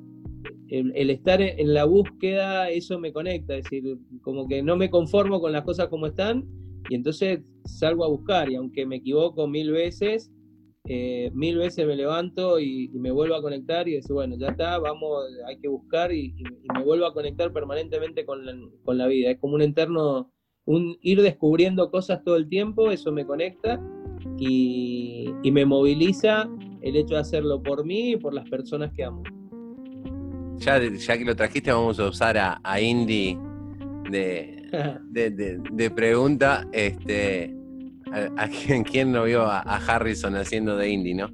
[0.70, 5.40] el, estar en la búsqueda, eso me conecta, es decir, como que no me conformo
[5.40, 6.46] con las cosas como están
[6.90, 10.32] y entonces salgo a buscar y aunque me equivoco mil veces,
[10.86, 14.80] eh, mil veces me levanto y, me vuelvo a conectar y digo, bueno, ya está,
[14.80, 16.34] vamos, hay que buscar y,
[16.76, 19.32] me vuelvo a conectar permanentemente con la vida.
[19.32, 20.34] Es como un eterno
[20.66, 23.82] un ir descubriendo cosas todo el tiempo, eso me conecta
[24.38, 26.50] y, me moviliza
[26.82, 29.22] el hecho de hacerlo por mí y por las personas que amo.
[30.66, 33.38] Ya, ya que lo trajiste, vamos a usar a, Indy
[34.10, 34.70] de,
[35.12, 36.68] de, pregunta.
[36.72, 37.54] Este,
[38.12, 38.48] a,
[38.84, 41.30] quién, no vio a, Harrison haciendo de Indy, ¿no?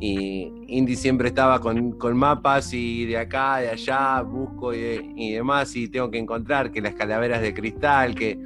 [0.00, 5.74] Y Indy siempre estaba con, mapas y de acá, de allá, busco y, y, demás,
[5.76, 8.38] y tengo que encontrar que las calaveras de cristal, que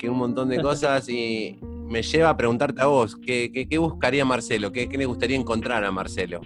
[0.00, 4.72] que un montón de cosas y me lleva a preguntarte a vos, ¿qué, buscaría Marcelo?
[4.72, 6.40] ¿Qué, le gustaría encontrar a Marcelo?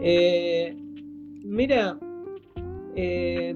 [0.00, 0.76] Eh,
[1.44, 1.98] mira,
[2.96, 3.54] eh,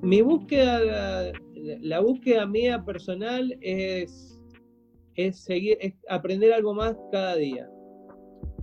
[0.00, 4.40] mi búsqueda, la, búsqueda mía personal es,
[5.16, 7.68] es seguir, es aprender algo más cada día.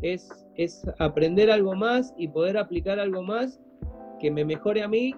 [0.02, 3.60] Es, es aprender algo más y poder aplicar algo más
[4.20, 5.14] que me mejore a mí,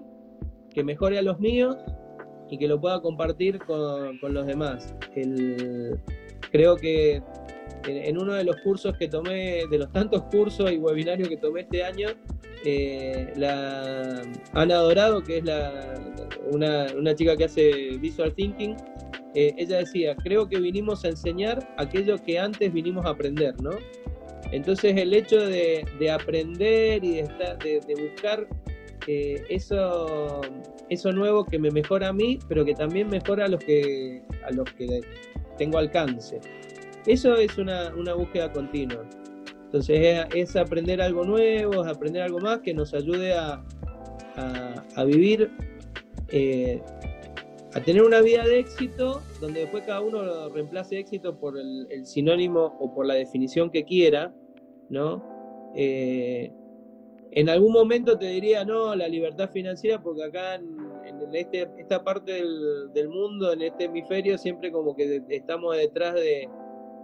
[0.70, 1.76] que mejore a los míos
[2.50, 4.94] y que lo pueda compartir con, los demás.
[6.50, 7.22] creo que
[7.86, 11.62] en, uno de los cursos que tomé, de los tantos cursos y webinarios que tomé
[11.62, 12.08] este año,
[12.64, 15.94] eh, la Ana Dorado, que es la,
[16.50, 18.76] una, chica que hace visual thinking,
[19.34, 23.70] eh, ella decía, creo que vinimos a enseñar aquello que antes vinimos a aprender, ¿no?
[24.52, 28.46] Entonces el hecho de, aprender y de, de buscar
[29.06, 30.40] eso,
[30.88, 34.50] eso nuevo que me mejora a mí, pero que también mejora a los que, a
[34.52, 35.00] los que
[35.58, 36.40] tengo alcance.
[37.06, 39.04] Eso es una, búsqueda continua.
[39.64, 43.64] Entonces es, aprender algo nuevo, es aprender algo más que nos ayude a,
[44.96, 45.50] a, vivir,
[46.28, 46.80] eh,
[47.74, 52.76] a tener una vida de éxito, donde después cada uno reemplace éxito por el, sinónimo
[52.78, 54.34] o por la definición que quiera,
[54.90, 55.24] ¿no?
[55.74, 56.52] Eh,
[57.34, 62.32] en algún momento te diría, no, la libertad financiera, porque acá en, este, esta parte
[62.92, 66.46] del, mundo, en este hemisferio, siempre como que estamos detrás de,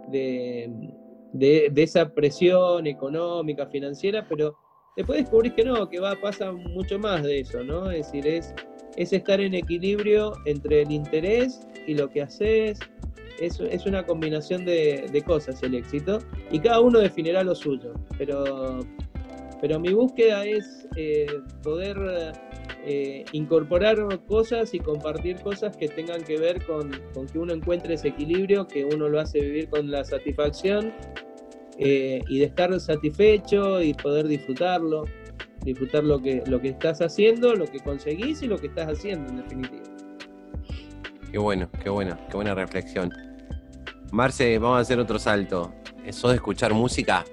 [0.07, 4.57] de, esa presión económica, financiera, pero
[4.95, 7.89] después descubrís que no, que va, pasa mucho más de eso, ¿no?
[7.91, 8.53] Es decir, es,
[8.95, 12.79] es estar en equilibrio entre el interés y lo que haces.
[13.39, 16.19] Es, es una combinación de, de cosas el éxito
[16.51, 18.81] y cada uno definirá lo suyo, pero
[19.61, 21.27] pero mi búsqueda es eh,
[21.63, 21.97] poder
[22.85, 26.91] eh, incorporar cosas y compartir cosas que tengan que ver con,
[27.31, 30.93] que uno encuentre ese equilibrio, que uno lo hace vivir con la satisfacción
[31.77, 35.03] eh, y de estar satisfecho y poder disfrutarlo,
[35.63, 39.29] disfrutar lo que, lo que estás haciendo, lo que conseguís y lo que estás haciendo
[39.29, 39.83] en definitiva.
[41.31, 43.11] Qué bueno, qué bueno, qué buena reflexión.
[44.11, 45.73] Marce, vamos a hacer otro salto.
[46.05, 47.25] ¿Eso de escuchar música?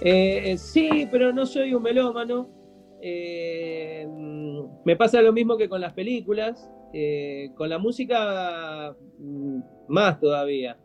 [0.00, 2.57] Eh, sí, pero no soy un melómano.
[3.00, 4.06] Eh,
[4.84, 6.70] me pasa lo mismo que con las películas.
[6.92, 10.78] Eh, con la música, mm, más todavía.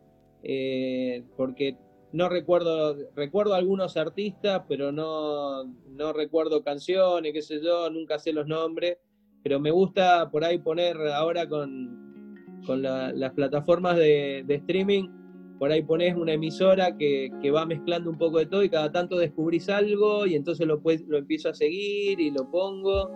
[1.37, 1.77] porque
[2.11, 8.33] no recuerdo, recuerdo algunos artistas, pero no, no recuerdo canciones, qué sé yo, nunca sé
[8.33, 8.97] los nombres.
[9.43, 15.22] Pero me gusta por ahí poner ahora con, con las plataformas de, de streaming
[15.63, 19.17] por ahí pones una emisora que, va mezclando un poco de todo y cada tanto
[19.17, 23.09] descubrís algo y entonces lo, pues, lo empiezo a seguir y lo pongo,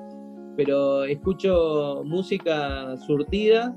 [0.56, 3.76] pero escucho música surtida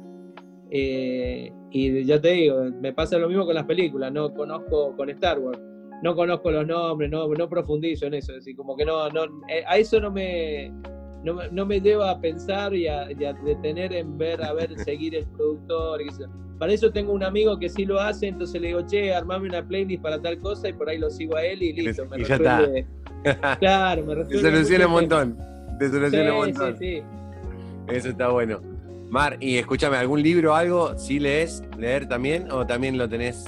[0.70, 5.11] eh, y ya te digo, me pasa lo mismo con las películas, no conozco con
[5.11, 5.61] Star Wars,
[6.04, 9.64] no conozco los nombres, no, no profundizo en eso, así como que no, no, eh,
[9.66, 10.72] a eso no me,
[11.24, 13.06] no, me lleva a pensar y a,
[13.44, 16.00] detener en ver, a ver, seguir el productor.
[16.59, 19.66] Para eso tengo un amigo que sí lo hace, entonces le digo, che, armame una
[19.66, 22.04] playlist para tal cosa y por ahí lo sigo a él y listo.
[22.06, 22.68] Me y ya está.
[23.59, 24.50] claro, me resuelve.
[24.50, 25.38] soluciona un montón.
[25.78, 26.76] te soluciona un montón.
[26.78, 27.02] Sí, sí.
[27.88, 28.61] Eso está bueno.
[29.11, 30.96] Mar, y escúchame, ¿algún libro o algo?
[30.96, 31.64] ¿Sí lees?
[31.76, 32.50] ¿Leer también?
[32.52, 33.44] ¿O también lo tenés?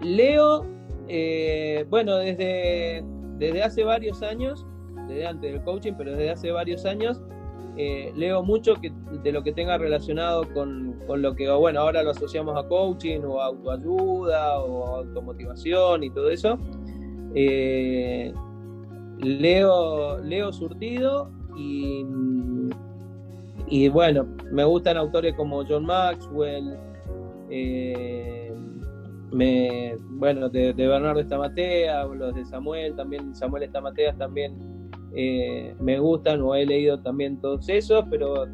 [0.00, 0.66] Leo,
[1.08, 3.04] eh, bueno, desde,
[3.38, 4.66] desde hace varios años,
[5.08, 7.20] desde antes del coaching, pero desde hace varios años,
[7.76, 12.02] eh, leo mucho que, de lo que tenga relacionado con, con, lo que, bueno, ahora
[12.04, 16.58] lo asociamos a coaching o autoayuda o automotivación y todo eso.
[17.34, 18.32] Eh,
[19.18, 22.04] leo, leo surtido y,
[23.66, 26.76] y bueno, me gustan autores como John Maxwell,
[27.50, 28.52] eh,
[29.32, 34.73] me, bueno, de, Bernardo Estamatea, los de Samuel también, Samuel Estamateas también
[35.16, 38.46] eh, me gustan o he leído también todos esos, pero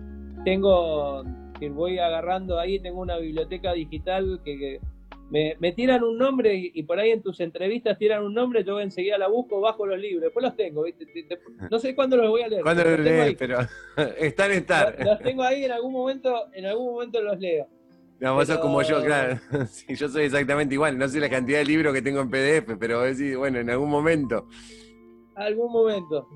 [0.44, 1.24] tengo,
[1.58, 4.80] que voy agarrando ahí, tengo una biblioteca digital que
[5.30, 9.16] me, tiran un nombre y, por ahí en tus entrevistas tiran un nombre, yo enseguida
[9.16, 10.84] la busco, bajo los libros, después los tengo,
[11.70, 12.62] no sé cuándo los voy a leer.
[12.62, 13.36] ¿Cuándo los, lees?
[13.38, 13.58] Pero
[14.18, 14.94] están, están.
[15.04, 17.68] Los, tengo ahí, en algún momento, en algún momento los leo.
[18.18, 19.38] No, vos sos como yo, claro.
[19.70, 20.98] Sí, yo soy exactamente igual.
[20.98, 23.02] No sé la cantidad de libros que tengo en PDF, pero
[23.38, 24.46] bueno, en algún momento.
[25.36, 26.28] Algún momento.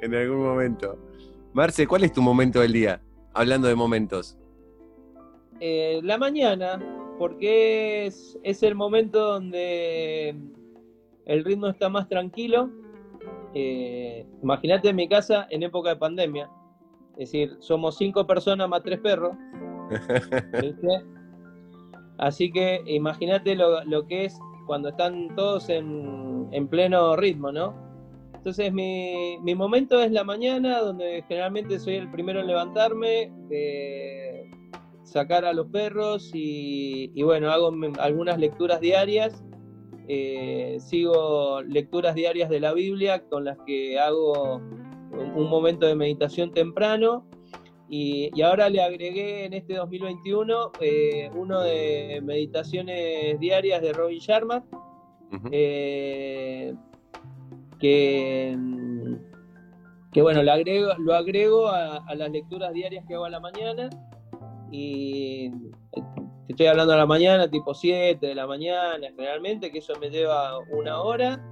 [0.00, 0.98] En algún momento.
[1.52, 3.00] Marce, ¿cuál es tu momento del día?
[3.34, 4.38] Hablando de momentos.
[5.60, 6.78] Eh, la mañana,
[7.18, 10.36] porque es, el momento donde
[11.26, 12.70] el ritmo está más tranquilo.
[13.54, 16.48] Eh, imagínate en mi casa en época de pandemia.
[17.12, 19.36] Es decir, somos cinco personas más tres perros.
[22.18, 27.87] Así que imagínate lo, que es cuando están todos en, pleno ritmo, ¿no?
[28.48, 34.50] Entonces mi, mi, momento es la mañana, donde generalmente soy el primero en levantarme, de
[35.02, 39.44] sacar a los perros y, bueno, hago algunas lecturas diarias.
[40.08, 46.50] Eh, sigo lecturas diarias de la Biblia con las que hago un momento de meditación
[46.50, 47.26] temprano.
[47.90, 54.64] Y, ahora le agregué en este 2021 eh, uno de meditaciones diarias de Robin Sharma,
[55.52, 56.74] eh,
[57.78, 58.56] que,
[60.16, 63.88] bueno, lo agrego, lo agrego a, a, las lecturas diarias que hago a la mañana
[64.70, 65.46] y
[65.92, 66.02] eh,
[66.48, 70.58] estoy hablando a la mañana, tipo 7 de la mañana, generalmente, que eso me lleva
[70.70, 71.42] una hora,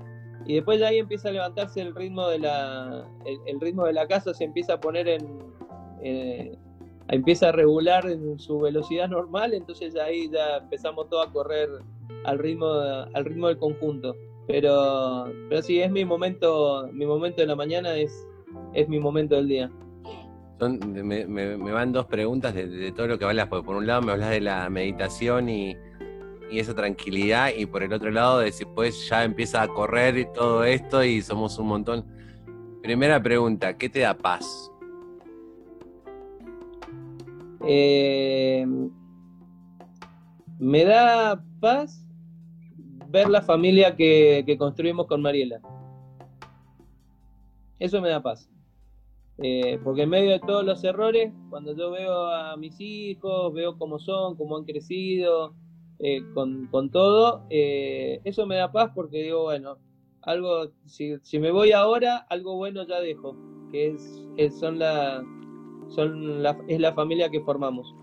[0.46, 3.08] y después ya ahí empieza a levantarse el ritmo de la,
[3.46, 5.38] el, ritmo de la casa, se empieza a poner en,
[6.02, 6.56] eh,
[7.08, 11.68] empieza a regular en su velocidad normal, entonces ahí ya empezamos todo a correr
[12.24, 14.14] al ritmo, al ritmo del conjunto.
[14.46, 18.26] Pero, pero sí, es mi momento, mi momento de la mañana es,
[18.74, 19.70] es mi momento del día
[20.58, 24.30] me, van dos preguntas de, todo lo que hablas, porque por un lado me hablas
[24.30, 25.76] de la meditación y,
[26.50, 31.02] esa tranquilidad, y por el otro lado después ya empieza a correr y todo esto
[31.02, 32.04] y somos un montón.
[32.82, 34.70] Primera pregunta, ¿qué te da paz?
[37.66, 38.64] Eh,
[40.60, 42.05] me da paz
[43.08, 45.60] ver la familia que construimos con Mariela.
[47.78, 48.48] Eso me da paz.
[49.38, 53.76] Eh, porque en medio de todos los errores, cuando yo veo a mis hijos, veo
[53.76, 55.54] cómo son, cómo han crecido,
[55.98, 59.76] eh, con, todo, eh, eso me da paz porque digo, bueno,
[60.22, 63.36] algo, si, me voy ahora, algo bueno ya dejo,
[63.70, 63.94] que
[64.38, 65.22] es, son la,
[65.88, 67.94] son la, es la familia que formamos.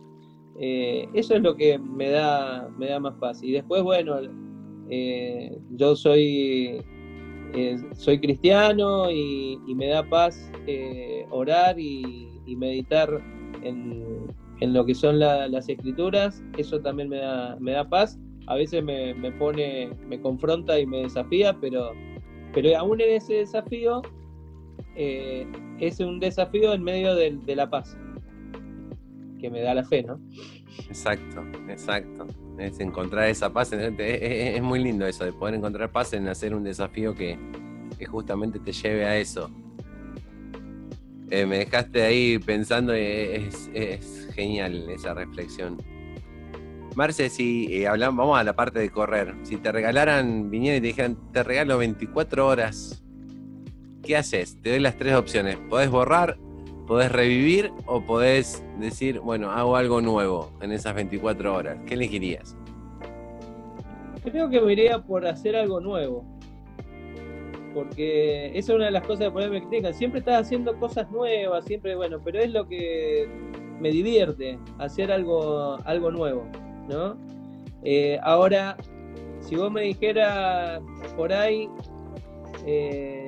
[0.60, 3.42] eso es lo que me da, me da más paz.
[3.42, 4.18] Y después, bueno,
[4.90, 6.84] yo soy
[7.56, 13.22] eh, soy cristiano y, me da paz eh, orar y, meditar
[13.62, 14.28] en,
[14.62, 18.18] lo que son las escrituras, eso también me da, me da paz.
[18.48, 21.92] A veces me, pone, me confronta y me desafía, pero,
[22.54, 24.02] pero aún en ese desafío
[24.96, 25.46] eh,
[25.80, 27.98] es un desafío en medio de, la paz,
[29.40, 30.20] que me da la fe, ¿no?
[30.90, 33.72] Exacto, exacto es encontrar esa paz.
[33.74, 37.38] Es, muy lindo eso, de poder encontrar paz en hacer un desafío que,
[38.10, 39.50] justamente te lleve a eso.
[41.30, 45.78] Eh, me dejaste ahí pensando, es, es, genial esa reflexión.
[46.96, 49.34] Marce, si eh, hablamos, vamos a la parte de correr.
[49.44, 53.04] Si te regalaran, vinieran y te dijeran, te regalo 24 horas,
[54.04, 54.62] ¿qué haces?
[54.62, 55.58] Te doy las tres opciones.
[55.70, 56.38] Podés borrar,
[56.94, 61.80] podés revivir o podés decir, bueno, hago algo nuevo en esas 24 horas.
[61.88, 62.56] ¿Qué elegirías?
[64.24, 66.24] Creo que me iría por hacer algo nuevo.
[67.74, 69.92] Porque esa es una de las cosas que me critican.
[69.96, 73.28] Siempre estás haciendo cosas nuevas, siempre, bueno, pero es lo que
[73.80, 76.46] me divierte, hacer algo, algo nuevo,
[76.88, 77.18] ¿no?
[77.84, 78.78] Eh, ahora,
[79.40, 80.80] si vos me dijeras
[81.18, 81.68] por ahí,
[82.68, 83.23] eh,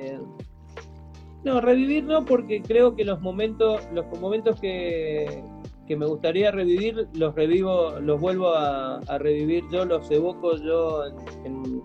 [1.46, 5.44] No, revivir no, porque creo que los momentos, los momentos que,
[5.88, 11.04] me gustaría revivir, los revivo, los vuelvo a, revivir yo, los evoco yo
[11.44, 11.80] en,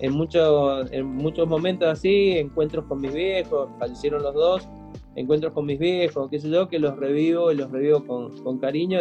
[0.00, 4.68] en, muchos, en muchos momentos así, encuentros con mis viejos, fallecieron los dos,
[5.14, 8.58] encuentros con mis viejos, qué sé yo, que los revivo y los revivo con, con
[8.58, 8.98] cariño,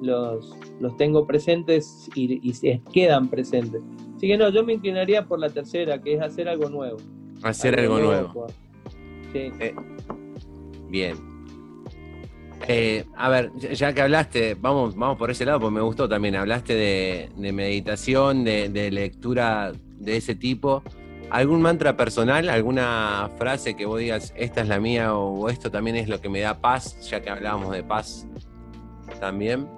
[0.00, 3.82] los, los tengo presentes y, y se quedan presentes.
[4.16, 6.96] Así que no, yo me inclinaría por la tercera, que es hacer algo nuevo.
[7.42, 8.46] Hacer algo, nuevo.
[9.34, 9.74] Eh,
[10.88, 11.16] bien.
[12.68, 16.36] Eh, a ver, ya que hablaste, vamos, vamos por ese lado, porque me gustó también.
[16.36, 20.82] Hablaste de, meditación, de, lectura de ese tipo.
[21.30, 22.48] ¿Algún mantra personal?
[22.48, 26.28] ¿Alguna frase que vos digas, esta es la mía o esto también es lo que
[26.28, 28.26] me da paz, ya que hablábamos de paz
[29.20, 29.68] también?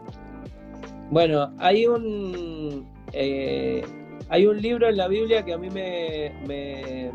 [1.11, 3.85] Bueno, hay un, eh,
[4.31, 7.11] hay un libro en la Biblia que a mí me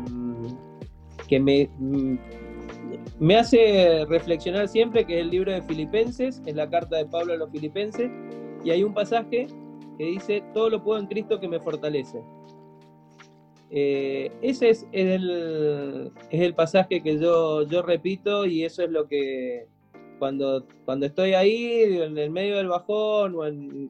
[1.28, 2.16] que me, mm,
[3.20, 7.34] me hace reflexionar siempre, que es el libro de Filipenses, es la carta de Pablo
[7.34, 8.10] a los Filipenses,
[8.64, 9.46] y hay un pasaje
[9.98, 12.22] que dice, todo lo puedo en Cristo que me fortalece.
[13.70, 19.06] Eh, ese es, el, es el pasaje que yo, yo repito y eso es lo
[19.06, 19.66] que
[20.18, 23.34] cuando, cuando estoy ahí en el medio del bajón,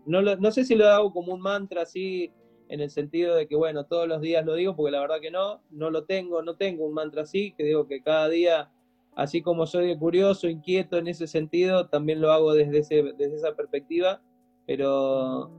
[0.05, 2.33] no, no sé si lo hago como un mantra así
[2.69, 5.31] en el sentido de que, bueno, todos los días lo digo, porque la verdad que
[5.31, 8.71] no, no lo tengo, no tengo un mantra así, que digo que cada día,
[9.17, 14.21] así como soy curioso, inquieto en ese sentido, también lo hago desde, desde esa perspectiva,
[14.67, 15.51] pero,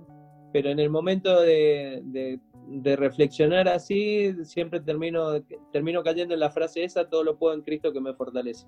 [0.53, 5.41] pero en el momento de, de, reflexionar así, siempre termino,
[5.71, 8.67] termino cayendo en la frase esa, todo lo puedo en Cristo que me fortalece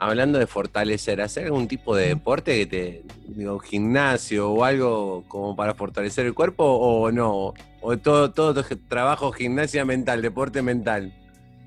[0.00, 5.54] hablando de fortalecer, ¿hacer algún tipo de deporte que te, digo, gimnasio o algo como
[5.54, 7.52] para fortalecer el cuerpo o no?
[7.82, 11.12] ¿O todo, todo trabajo, gimnasia mental, deporte mental?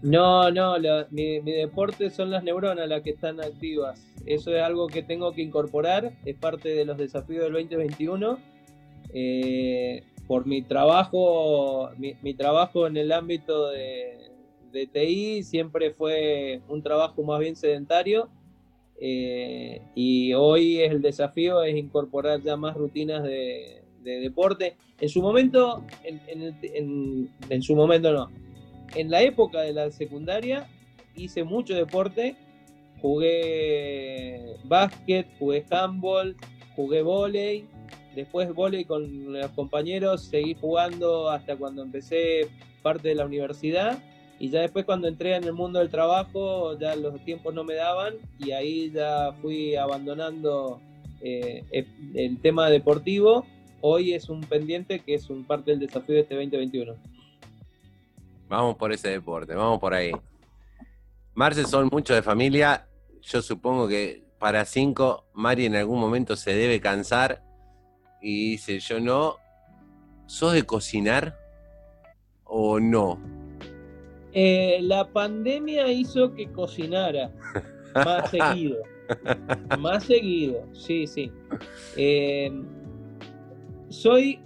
[0.02, 0.76] No, no,
[1.12, 4.04] mi, deporte son las neuronas las que están activas.
[4.26, 8.40] Eso es algo que tengo que incorporar, es parte de los desafíos del 2021.
[9.14, 14.18] Eh, por mi trabajo, mi, trabajo en el ámbito de,
[14.74, 18.30] de TI siempre fue un trabajo más bien sedentario
[19.00, 24.76] eh, y hoy el desafío es incorporar ya más rutinas de, deporte.
[25.00, 28.30] En su momento, en, su momento no,
[28.96, 30.68] en la época de la secundaria
[31.16, 32.36] hice mucho deporte,
[33.02, 36.36] jugué básquet, jugué handball,
[36.76, 37.66] jugué volei,
[38.14, 42.50] después volei con los compañeros, seguí jugando hasta cuando empecé
[42.82, 44.04] parte de la universidad
[44.40, 47.76] y ya después cuando entré en el mundo del trabajo, ya los tiempos no me
[47.76, 50.82] daban y ahí ya fui abandonando
[51.22, 51.64] eh,
[52.14, 53.46] el tema deportivo.
[53.82, 56.96] Hoy es un pendiente que es un parte del desafío de este 2021.
[58.50, 60.12] Vamos por ese deporte, vamos por ahí.
[61.34, 62.88] Marce son muchos de familia.
[63.22, 67.42] Yo supongo que para cinco, Mari en algún momento se debe cansar
[68.22, 69.38] y dice, yo no.
[70.26, 71.38] ¿Sos de cocinar
[72.44, 73.43] o no?
[74.34, 77.32] Eh, la pandemia hizo que cocinara
[77.96, 78.82] más seguido.
[79.80, 81.32] Más seguido, sí, sí.
[81.96, 82.52] Eh,
[83.90, 84.40] soy,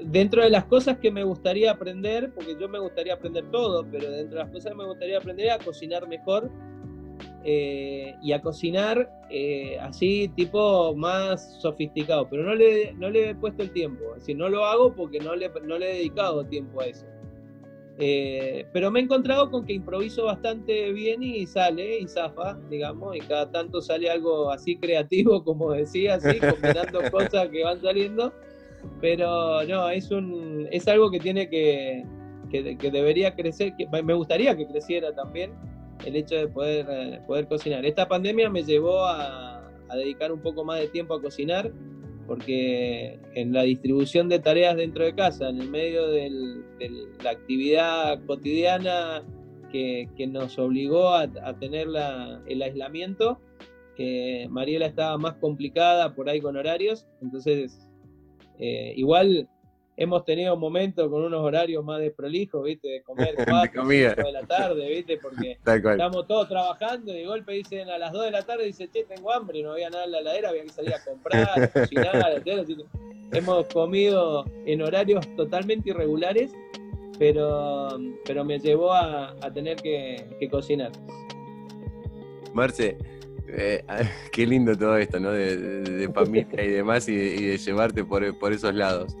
[0.00, 4.10] dentro de las cosas que me gustaría aprender, porque yo me gustaría aprender todo, pero
[4.10, 6.50] dentro de las cosas que me gustaría aprender a cocinar mejor
[7.44, 9.10] eh, y a cocinar
[9.80, 14.36] así tipo más sofisticado, pero no le, no le he puesto el tiempo, es decir,
[14.36, 17.06] no lo hago porque no le, no le he dedicado tiempo a eso.
[17.98, 23.16] Eh, pero me he encontrado con que improviso bastante bien y sale y zafa, digamos,
[23.16, 28.32] y cada tanto sale algo así creativo, como decía, así, combinando cosas que van saliendo.
[29.00, 32.04] Pero no, es, un, es algo que tiene que,
[32.50, 35.52] que, debería crecer, que me gustaría que creciera también
[36.04, 37.86] el hecho de poder, eh, poder cocinar.
[37.86, 41.70] Esta pandemia me llevó a, a dedicar un poco más de tiempo a cocinar
[42.26, 46.30] porque en la distribución de tareas dentro de casa, en el medio de
[47.22, 49.24] la actividad cotidiana
[49.70, 51.88] que, nos obligó a, tener
[52.46, 53.40] el aislamiento,
[53.98, 57.88] eh, Mariela estaba más complicada por ahí con horarios, entonces
[58.58, 59.48] eh, igual
[59.96, 62.88] hemos tenido momentos con unos horarios más desprolijos, ¿viste?
[62.88, 65.18] De comer cuatro, de la tarde, ¿viste?
[65.18, 68.88] Porque estamos todos trabajando y de golpe dicen a las 2 de la tarde, dice,
[68.88, 71.72] che, tengo hambre, y no había nada en la heladera, había que salir a comprar,
[71.72, 72.42] cocinar,
[73.32, 76.52] Hemos comido en horarios totalmente irregulares,
[77.18, 80.92] pero, pero me llevó a, tener que, cocinar.
[82.52, 82.98] Marce,
[83.48, 83.82] eh,
[84.32, 85.32] qué lindo todo esto, ¿no?
[85.32, 89.16] De, familia y demás y de, llevarte por, por esos lados.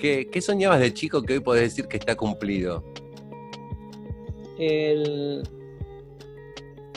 [0.00, 2.82] ¿Qué, soñabas de chico que hoy podés decir que está cumplido?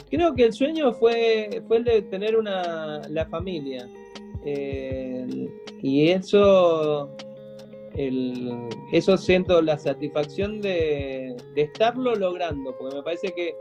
[0.10, 3.88] creo que el sueño fue, fue el de tener una, la familia.
[5.82, 7.10] Y eso,
[8.92, 13.56] eso siento la satisfacción de, estarlo logrando, porque me parece que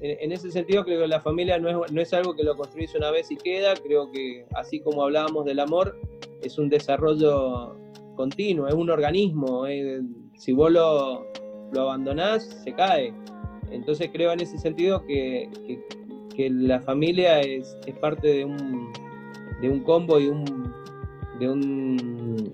[0.00, 2.94] en, ese sentido creo que la familia no es, no es algo que lo construís
[2.94, 5.98] una vez y queda, creo que así como hablábamos del amor,
[6.42, 7.74] es un desarrollo
[8.16, 9.64] continuo, es un organismo,
[10.34, 11.24] si vos lo,
[11.72, 13.12] lo abandonás, se cae.
[13.70, 15.48] Entonces creo en ese sentido que,
[16.38, 18.92] la familia es, parte de un,
[19.62, 20.44] de un combo y un,
[21.38, 22.52] de un,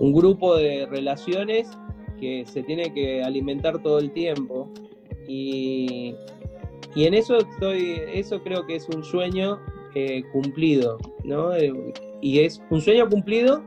[0.00, 1.70] un grupo de relaciones
[2.18, 4.68] que se tiene que alimentar todo el tiempo.
[5.28, 6.14] Y,
[6.96, 9.60] en eso estoy, eso creo que es un sueño
[9.94, 11.54] eh, cumplido, ¿no?
[11.54, 11.72] Eh,
[12.22, 13.62] y es un sueño cumplido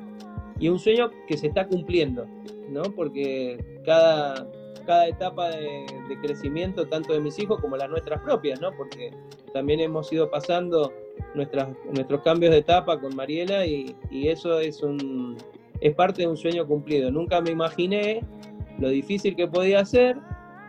[0.59, 2.25] y un sueño que se está cumpliendo,
[2.69, 2.83] ¿no?
[2.83, 4.47] Porque cada,
[4.85, 5.85] cada etapa de,
[6.21, 8.71] crecimiento, tanto de mis hijos como las nuestras propias, ¿no?
[8.75, 9.11] Porque
[9.53, 10.91] también hemos ido pasando
[11.35, 15.37] nuestras, nuestros cambios de etapa con Mariela y, eso es, un,
[15.79, 17.11] es parte de un sueño cumplido.
[17.11, 18.21] Nunca me imaginé
[18.79, 20.17] lo difícil que podía ser,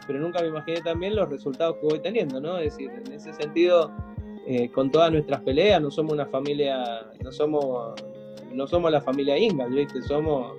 [0.06, 2.58] pero nunca me imaginé también los resultados que voy teniendo, ¿no?
[2.58, 3.90] Es decir, en ese sentido,
[4.46, 7.94] eh, con todas nuestras peleas, no somos una familia, no somos,
[8.52, 10.02] no somos la familia Ingalls, ¿viste?
[10.02, 10.52] Somos,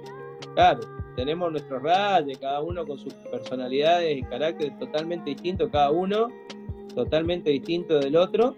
[0.56, 0.82] claro,
[1.16, 6.30] tenemos nuestros rayos, cada uno con sus personalidades y carácter totalmente distintos, cada uno
[6.96, 8.56] totalmente distinto del otro,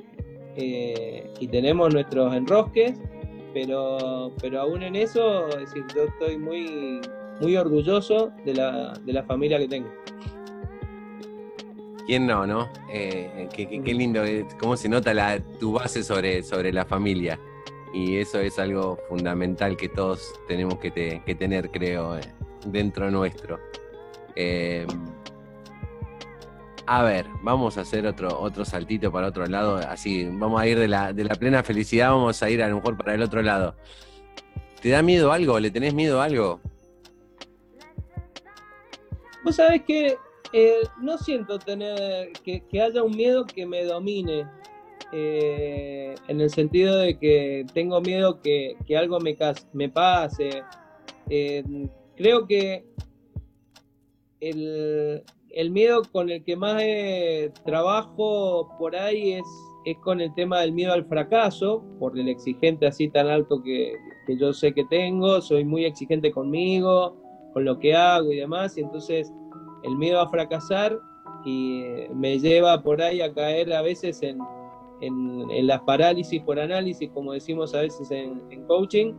[0.56, 2.94] eh, y tenemos nuestros enrosques,
[3.54, 7.02] pero, pero aún en eso, es decir, yo estoy muy,
[7.42, 9.90] muy orgulloso de la, de la familia que tengo.
[12.06, 12.70] ¿Quién no, no?
[12.92, 17.40] Eh, qué, lindo, eh, cómo se nota la, tu base sobre, sobre la familia.
[17.94, 20.92] Y eso es algo fundamental que todos tenemos que,
[21.38, 22.20] tener, creo,
[22.66, 23.60] dentro nuestro.
[24.36, 24.88] Eh,
[26.86, 29.78] a ver, vamos a hacer otro, otro saltito para otro lado.
[29.78, 32.78] Así, vamos a ir de la, de la plena felicidad, vamos a ir a lo
[32.78, 33.76] mejor para el otro lado.
[34.82, 35.60] ¿Te da miedo algo?
[35.60, 36.60] ¿Le tenés miedo a algo?
[39.44, 40.18] Vos sabés que
[40.52, 44.46] eh, no siento tener que, haya un miedo que me domine.
[45.16, 49.38] Eh, en el sentido de que tengo miedo que, algo me,
[49.74, 50.64] me pase.
[52.16, 52.86] Creo que
[54.40, 56.82] el, miedo con el que más
[57.64, 59.46] trabajo por ahí es,
[59.86, 63.94] es con el tema del miedo al fracaso, por el exigente así tan alto que,
[64.40, 67.18] yo sé que tengo, soy muy exigente conmigo,
[67.54, 69.32] con lo que hago y demás, y entonces
[69.84, 71.00] el miedo a fracasar
[71.46, 71.84] y
[72.14, 74.40] me lleva por ahí a caer a veces en,
[75.10, 79.14] las parálisis por análisis, como decimos a veces en, en coaching,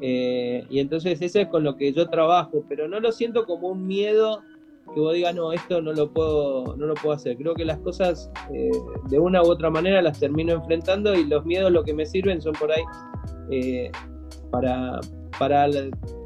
[0.00, 3.68] eh, y entonces eso es con lo que yo trabajo, pero no lo siento como
[3.68, 4.40] un miedo
[4.94, 7.36] que vos digas, no, esto no lo puedo, no lo puedo hacer.
[7.36, 8.70] Creo que las cosas eh,
[9.10, 12.40] de una u otra manera las termino enfrentando y los miedos lo que me sirven
[12.40, 12.82] son por ahí
[13.50, 13.90] eh,
[14.50, 14.98] para,
[15.38, 15.66] para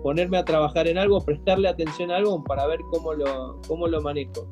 [0.04, 4.00] ponerme a trabajar en algo, prestarle atención a algo para ver cómo lo, cómo lo
[4.00, 4.46] manejo.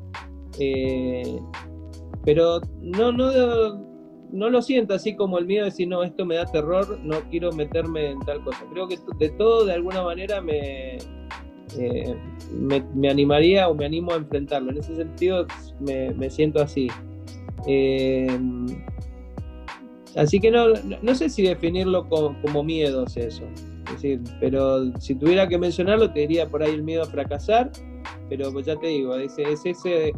[2.25, 3.90] pero no, no,
[4.31, 7.19] no lo siento así como el miedo de decir, no, esto me da terror, no
[7.29, 8.65] quiero meterme en tal cosa.
[8.71, 10.97] Creo que de todo, de alguna manera, me,
[11.77, 12.15] eh,
[12.53, 14.71] me, animaría o me animo a enfrentarlo.
[14.71, 15.45] En ese sentido,
[15.79, 16.87] me, siento así.
[17.67, 18.39] Eh,
[20.15, 20.67] así que no,
[21.01, 23.43] no, sé si definirlo como, miedo es eso.
[23.91, 27.71] decir, pero si tuviera que mencionarlo, te diría por ahí el miedo a fracasar,
[28.29, 30.13] pero pues ya te digo, es, es ese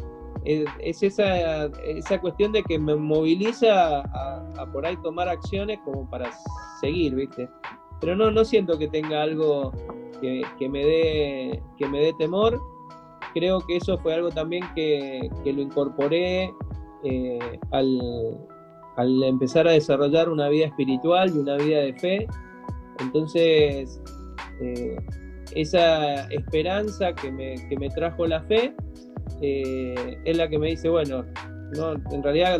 [0.45, 6.29] es, esa, esa cuestión de que me moviliza a, por ahí tomar acciones como para
[6.81, 7.49] seguir, ¿viste?
[7.99, 9.71] Pero no, no siento que tenga algo
[10.21, 12.59] que, me, dé, que me dé temor.
[13.33, 16.53] Creo que eso fue algo también que, lo incorporé
[17.03, 22.27] eh, al, empezar a desarrollar una vida espiritual y una vida de fe.
[22.99, 24.01] Entonces,
[24.61, 24.97] eh,
[25.55, 28.75] esa esperanza que me, que me trajo la fe,
[29.41, 31.25] eh, es la que me dice, bueno,
[31.75, 32.59] no, en realidad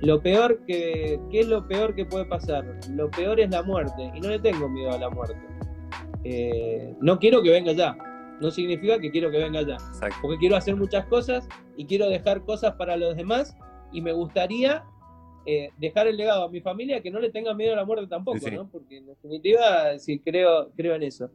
[0.00, 2.64] lo peor que, ¿qué es lo peor que puede pasar?
[2.90, 5.40] Lo peor es la muerte y no le tengo miedo a la muerte.
[6.24, 7.96] Eh, no quiero que venga ya,
[8.40, 9.76] no significa que quiero que venga ya,
[10.20, 13.56] porque quiero hacer muchas cosas y quiero dejar cosas para los demás
[13.92, 14.84] y me gustaría
[15.46, 18.06] eh, dejar el legado a mi familia que no le tenga miedo a la muerte
[18.06, 18.68] tampoco, ¿no?
[18.70, 21.30] Porque en definitiva sí creo, creo en eso.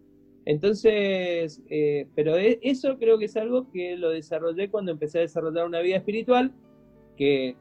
[0.48, 5.22] Entonces, eh, pero e, eso creo que es algo que lo desarrollé cuando empecé a
[5.22, 6.54] desarrollar una vida espiritual,
[7.18, 7.58] que,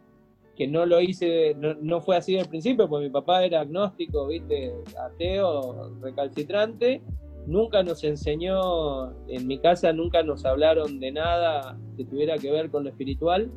[0.69, 4.73] no lo hice, no, fue así al principio, porque mi papá era agnóstico, viste,
[5.05, 7.03] ateo, recalcitrante,
[7.49, 12.71] nunca nos enseñó, en mi casa nunca nos hablaron de nada que tuviera que ver
[12.71, 13.51] con lo espiritual.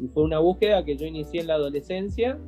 [0.00, 2.38] Y fue una búsqueda que yo inicié en la adolescencia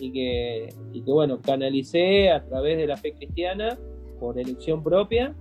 [0.00, 3.78] y que, y que bueno, canalicé a través de la fe cristiana
[4.18, 5.36] por elección propia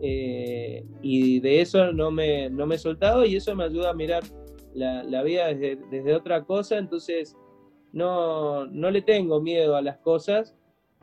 [0.00, 3.94] eh, y de eso no me, no me he soltado y eso me ayuda a
[3.94, 4.22] mirar
[4.74, 7.36] la, la vida desde, desde, otra cosa, entonces
[7.92, 10.54] no, no le tengo miedo a las cosas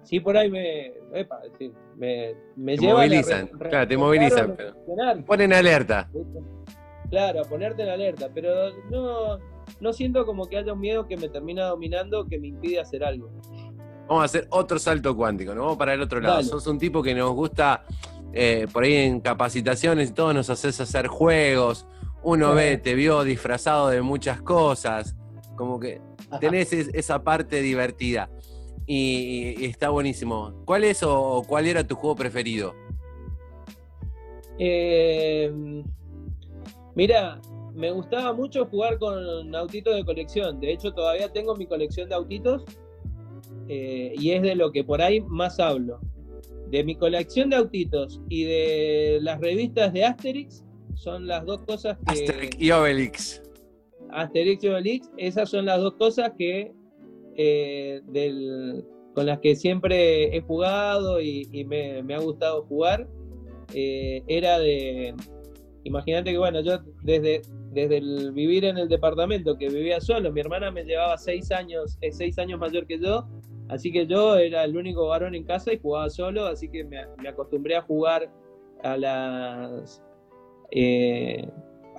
[0.03, 5.53] sí por ahí me, epa, sí, me, me te movilizan, claro, te movilizan, pero ponen
[5.53, 6.09] alerta.
[7.09, 8.49] Claro, ponerte en alerta, pero
[8.89, 9.37] no,
[9.79, 13.03] no siento como que haya un miedo que me termina dominando que me impide hacer
[13.03, 13.29] algo.
[14.07, 15.61] Vamos a hacer otro salto cuántico, ¿no?
[15.61, 16.41] Vamos para el otro lado.
[16.43, 17.83] Sos un tipo que nos gusta,
[18.33, 21.87] eh, por ahí en capacitaciones y todo, nos haces hacer juegos.
[22.23, 25.15] Uno ve, te vio disfrazado de muchas cosas.
[25.55, 26.01] Como que
[26.39, 28.29] tenés esa parte divertida
[28.85, 30.53] y, está buenísimo.
[30.65, 32.73] ¿Cuál es o cuál era tu juego preferido?
[34.59, 35.51] Eh,
[36.95, 37.39] mira,
[37.73, 40.59] me gustaba mucho jugar con autitos de colección.
[40.59, 42.63] De hecho, todavía tengo mi colección de autitos
[43.67, 45.99] eh, y es de lo que por ahí más hablo.
[46.69, 50.65] De mi colección de autitos y de las revistas de Asterix
[50.95, 52.25] son las dos cosas que.
[52.25, 53.41] Asterix y Obelix.
[54.09, 56.73] Asterix y Obelix, esas son las dos cosas que
[57.37, 58.01] eh,
[59.13, 63.07] con las que siempre he jugado y, me, ha gustado jugar,
[63.73, 65.13] eh, era de,
[65.83, 67.41] imagínate que bueno, yo desde,
[67.71, 71.97] desde el vivir en el departamento que vivía solo, mi hermana me llevaba seis años,
[72.01, 73.27] es seis años mayor que yo,
[73.69, 76.99] así que yo era el único varón en casa y jugaba solo, así que me,
[77.27, 78.31] acostumbré a jugar
[78.83, 80.03] a las...
[80.71, 81.47] Eh,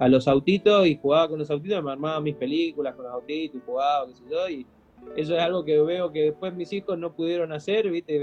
[0.01, 3.61] a los autitos y jugaba con los autitos, me armaba mis películas con los autitos
[3.61, 4.67] y jugaba, qué sé yo, y,
[5.17, 8.21] eso es algo que veo que después mis hijos no pudieron hacer, ¿viste?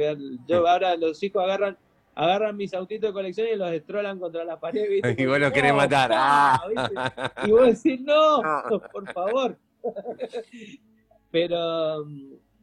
[0.47, 1.77] Yo ahora los hijos agarran
[2.15, 5.15] agarran mis autitos de colección y los destrolan contra la pared, ¿viste?
[5.21, 6.11] Y vos los querés matar.
[6.13, 6.61] Ah.
[7.45, 8.41] Y vos decís, no,
[8.91, 9.57] por favor.
[11.31, 12.05] Pero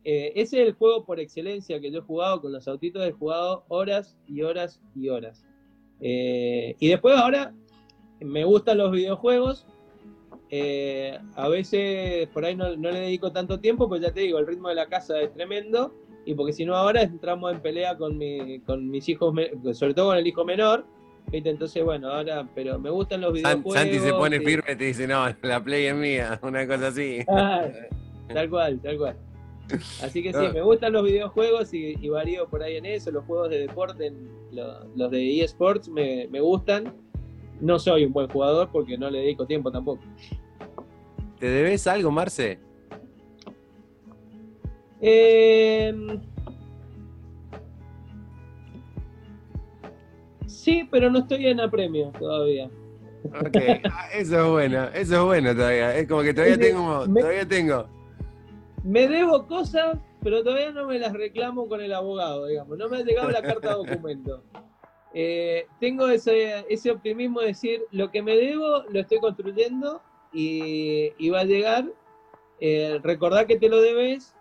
[0.05, 3.13] eh, ese es el juego por excelencia que yo he jugado con los autitos, he
[3.13, 5.45] jugado horas y horas y horas.
[6.01, 7.55] Eh, y después ahora
[8.21, 9.67] me gustan los videojuegos,
[10.51, 14.47] eh, a veces por ahí no, le dedico tanto tiempo, pues ya te digo, el
[14.47, 15.95] ritmo de la casa es tremendo.
[16.25, 19.35] Y porque si no, ahora entramos en pelea con, mi, con mis hijos,
[19.73, 20.85] sobre todo con el hijo menor.
[21.33, 23.75] Entonces, bueno, ahora, pero me gustan los videojuegos.
[23.75, 27.21] Santi se pone firme y te dice, no, la play es mía, una cosa así.
[27.29, 27.67] Ah,
[28.33, 29.17] tal cual, tal cual.
[30.03, 33.11] Así que sí, me gustan los videojuegos y, varío por ahí en eso.
[33.11, 34.13] Los juegos de deporte,
[34.51, 36.95] los, de eSports me, me gustan.
[37.61, 40.03] No soy un buen jugador porque no le dedico tiempo tampoco.
[41.39, 42.59] ¿Te debes algo, Marce?
[45.01, 46.21] Em,
[50.47, 52.71] sí, pero no estoy en apremio todavía.
[53.25, 53.57] Ok,
[53.91, 55.97] ah, eso es bueno, eso es bueno todavía.
[55.97, 57.89] Es como que todavía tengo, todavía tengo.
[58.85, 62.77] Me debo cosas, pero todavía no me las reclamo con el abogado, digamos.
[62.79, 64.43] No me ha llegado la carta de documento.
[65.15, 70.03] Eh, tengo ese, optimismo de decir, lo que me debo lo estoy construyendo
[70.33, 71.85] y, va a llegar.
[72.61, 74.35] Eh, recordar que te lo debes,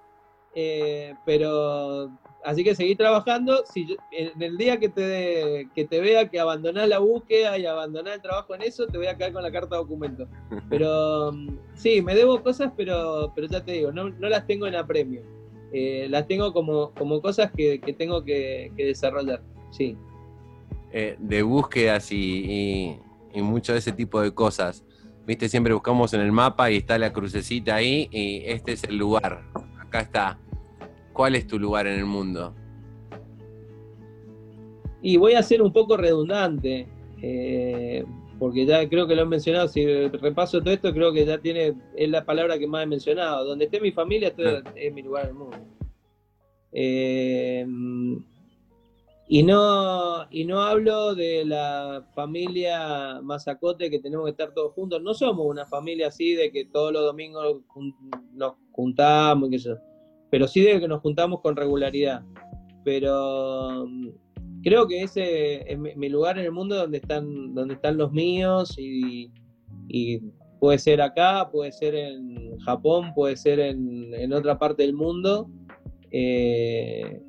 [0.55, 2.11] eh, pero
[2.43, 3.63] así que seguí trabajando.
[3.65, 8.15] Si en el día que te, que te vea que abandonás la búsqueda y abandonás
[8.15, 10.27] el trabajo en eso, te voy a caer con la carta de documento.
[10.69, 11.31] Pero
[11.73, 15.21] sí, me debo cosas, pero, pero ya te digo, no, no las tengo en apremio.
[15.73, 19.41] Eh, las tengo como, como cosas que, que tengo que, que, desarrollar.
[19.71, 19.97] Sí.
[20.91, 22.99] Eh, de búsquedas y, y,
[23.33, 24.83] y mucho de ese tipo de cosas.
[25.25, 28.97] Viste, siempre buscamos en el mapa y está la crucecita ahí y este es el
[28.97, 29.43] lugar.
[29.79, 30.39] Acá está.
[31.21, 32.51] ¿Cuál es tu lugar en el mundo?
[35.03, 36.87] Y voy a ser un poco redundante,
[37.21, 38.03] eh,
[38.39, 41.75] porque ya creo que lo he mencionado, si repaso todo esto, creo que ya tiene,
[41.95, 43.45] es la palabra que más he mencionado.
[43.45, 44.71] Donde esté mi familia, esto ah.
[44.75, 45.57] es mi lugar en el mundo.
[46.71, 47.67] Eh,
[49.27, 54.99] y no, y no hablo de la familia Mazacote que tenemos que estar todos juntos.
[55.03, 57.61] No somos una familia así de que todos los domingos
[58.33, 59.90] nos juntamos, qué sé
[60.31, 62.23] pero sí de que nos juntamos con regularidad.
[62.83, 64.09] Pero mm,
[64.63, 68.75] creo que ese es mi lugar en el mundo donde están, donde están los míos
[68.79, 69.29] y,
[70.59, 75.49] puede ser acá, puede ser en Japón, puede ser en, en otra parte del mundo.
[76.11, 77.19] Eh,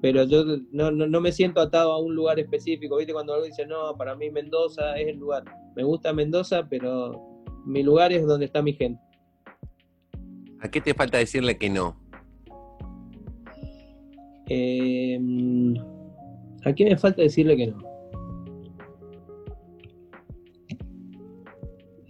[0.00, 3.12] pero yo no, no, me siento atado a un lugar específico, ¿viste?
[3.12, 5.44] Cuando algo dice, no, para mí Mendoza es el lugar.
[5.74, 9.02] Me gusta Mendoza, pero mi lugar es donde está mi gente.
[10.60, 11.96] ¿A qué te falta decirle que no?
[14.46, 15.74] Em,
[16.64, 17.78] ¿A quién me falta decirle que no?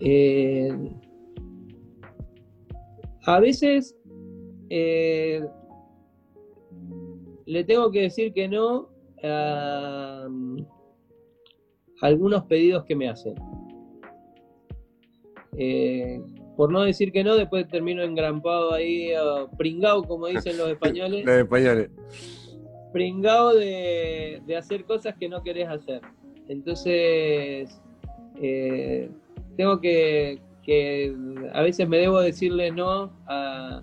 [0.00, 0.72] Eh,
[3.26, 3.96] a veces
[4.70, 5.44] eh,
[7.46, 8.88] le tengo que decir que no
[9.22, 10.28] a,
[12.00, 13.34] algunos pedidos que me hacen.
[15.56, 16.20] Eh,
[16.58, 19.12] por no decir que no, después termino engrampado ahí,
[19.56, 21.24] pringado, como dicen los españoles.
[21.24, 21.88] los españoles.
[22.92, 26.00] Pringado de, hacer cosas que no querés hacer.
[26.48, 27.80] Entonces,
[28.42, 29.08] eh,
[29.56, 30.40] tengo que,
[31.52, 33.80] a veces me debo decirle no a,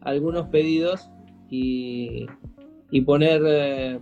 [0.00, 1.10] algunos pedidos
[1.50, 2.28] y,
[3.04, 4.00] poner, eh,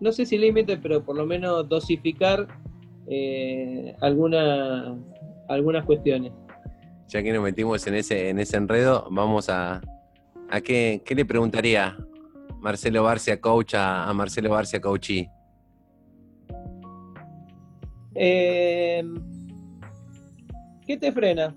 [0.00, 2.48] no sé si límites, pero por lo menos dosificar
[3.08, 4.96] eh, algunas
[5.84, 6.32] cuestiones
[7.08, 9.80] ya que nos metimos en ese, en ese enredo, vamos a,
[10.50, 11.96] a qué, qué le preguntaría
[12.64, 15.28] Marcelo Barcia Coach a, Marcelo Barcia Coachí.
[18.14, 19.04] Eh,
[20.86, 21.54] ¿Qué te frena?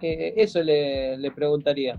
[0.00, 1.98] Eh, eso le, preguntaría.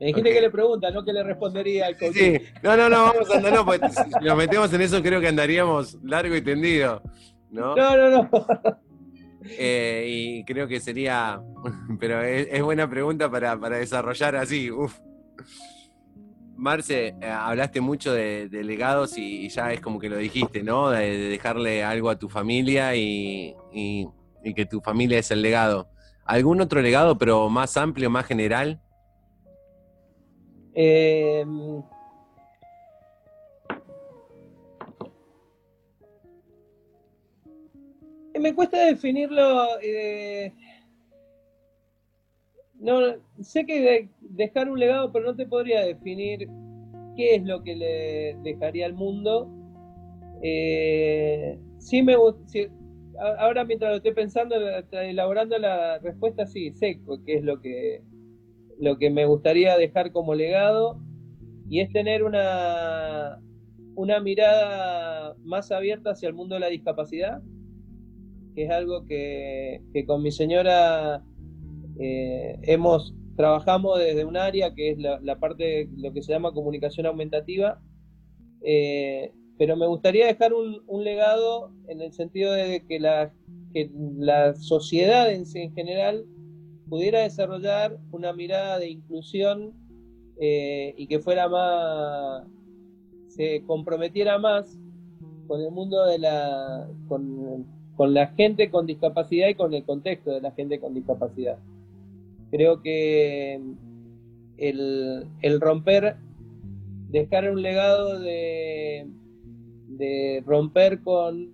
[0.00, 2.14] Me dijiste que le pregunta, no que le respondería al coach.
[2.14, 5.20] Sí, no, no, no, vamos a andar, no, porque si nos metemos en eso creo
[5.20, 7.02] que andaríamos largo y tendido.
[7.50, 7.74] ¿No?
[7.74, 8.30] No, no, no.
[9.42, 11.40] Eh, y creo que sería,
[12.00, 14.70] pero es, buena pregunta para, desarrollar así.
[14.70, 14.98] Uf.
[16.56, 20.90] Marce, eh, hablaste mucho de, legados y, ya es como que lo dijiste, ¿no?
[20.90, 23.56] De, dejarle algo a tu familia y,
[24.54, 25.88] que tu familia es el legado.
[26.26, 28.80] ¿Algún otro legado, pero más amplio, más general?
[30.74, 31.44] Eh,
[38.40, 39.66] me cuesta definirlo.
[39.82, 40.52] Eh,
[42.80, 43.00] no,
[43.42, 46.48] sé que dejar un legado, pero no te podría definir
[47.16, 49.48] qué es lo que le dejaría al mundo.
[50.42, 52.16] Eh, sí me
[53.38, 54.56] ahora mientras lo estoy pensando,
[54.92, 58.02] elaborando la respuesta, sí, sé qué es lo que,
[58.78, 60.98] lo que me gustaría dejar como legado
[61.68, 63.38] y es tener una,
[63.94, 67.42] una mirada más abierta hacia el mundo de la discapacidad
[68.54, 71.22] que es algo que, con mi señora
[71.98, 76.52] eh, hemos trabajamos desde un área que es la, parte de lo que se llama
[76.52, 77.80] comunicación aumentativa,
[78.62, 83.32] eh, pero me gustaría dejar un, legado en el sentido de que la,
[84.18, 86.26] la sociedad en, en general
[86.90, 89.72] pudiera desarrollar una mirada de inclusión
[90.38, 92.46] eh, y que fuera más,
[93.28, 94.78] se comprometiera más
[95.46, 97.66] con el mundo de la, con,
[98.00, 101.58] con la gente con discapacidad y con el contexto de la gente con discapacidad.
[102.50, 103.60] Creo que
[104.56, 106.16] el, romper,
[107.10, 109.06] dejar un legado de,
[109.88, 111.52] de romper con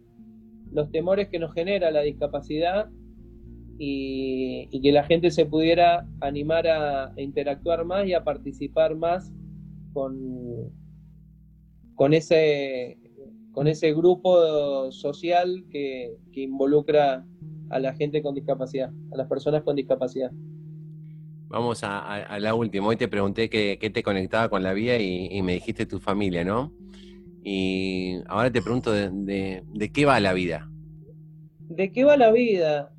[0.71, 2.91] los temores que nos genera la discapacidad
[3.77, 9.33] y, que la gente se pudiera animar a, interactuar más y a participar más
[9.93, 10.71] con,
[11.97, 12.99] con ese,
[13.57, 17.25] con ese grupo social que, involucra
[17.71, 20.31] a la gente con discapacidad, a las personas con discapacidad.
[21.49, 22.89] Vamos a, la última.
[22.89, 26.71] Hoy te pregunté qué, te conectaba con la vida y, me dijiste tu familia, ¿no?
[27.43, 29.63] Y ahora te pregunto de,
[29.95, 30.71] qué va la vida.
[31.61, 32.93] ¿De qué va la vida?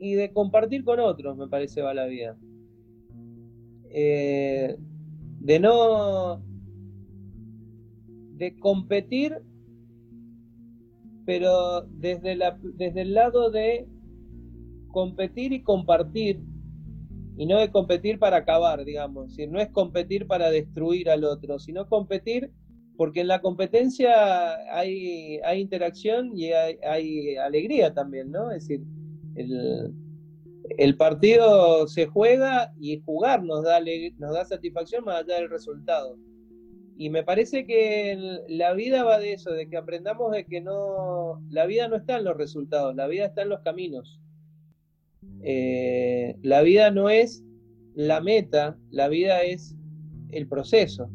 [0.00, 2.36] Y de compartir con otros, me parece, va la vida.
[3.88, 4.74] Eh,
[5.38, 6.42] de no
[8.42, 9.38] de competir,
[11.24, 13.86] pero desde, la, desde el lado de
[14.88, 16.40] competir y compartir,
[17.36, 21.88] y no de competir para acabar, digamos, no es competir para destruir al otro, sino
[21.88, 22.50] competir
[22.96, 24.10] porque en la competencia
[24.76, 28.50] hay, hay interacción y hay, alegría también, ¿no?
[28.50, 28.84] Es decir,
[29.36, 29.94] el,
[30.78, 33.78] el, partido se juega y jugar nos da,
[34.18, 36.18] nos da satisfacción más allá del resultado.
[36.96, 41.42] Y me parece que la vida va de eso, de que aprendamos de que no,
[41.50, 44.20] la vida no está en los resultados, la vida está en los caminos.
[45.42, 47.44] Eh, la vida no es
[47.94, 49.74] la meta, la vida es
[50.30, 51.10] el proceso.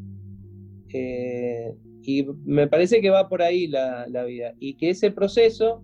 [0.94, 4.54] Eh, y me parece que va por ahí la, vida.
[4.60, 5.84] Y que ese proceso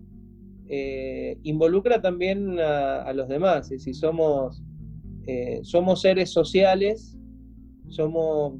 [0.68, 3.66] eh, involucra también a, los demás.
[3.66, 4.62] Es decir, somos,
[5.62, 7.16] somos seres sociales,
[7.88, 8.54] somos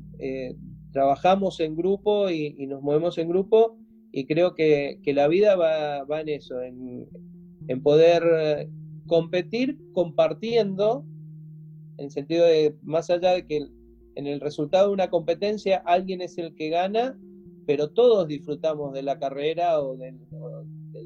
[0.94, 3.76] trabajamos en grupo y, nos movemos en grupo
[4.12, 8.70] y creo que, la vida va, en eso, en, poder eh,
[9.08, 11.04] competir compartiendo,
[11.98, 13.66] en el sentido de, más allá de que
[14.14, 17.18] en el resultado de una competencia alguien es el que gana,
[17.66, 20.20] pero todos disfrutamos de la carrera o del,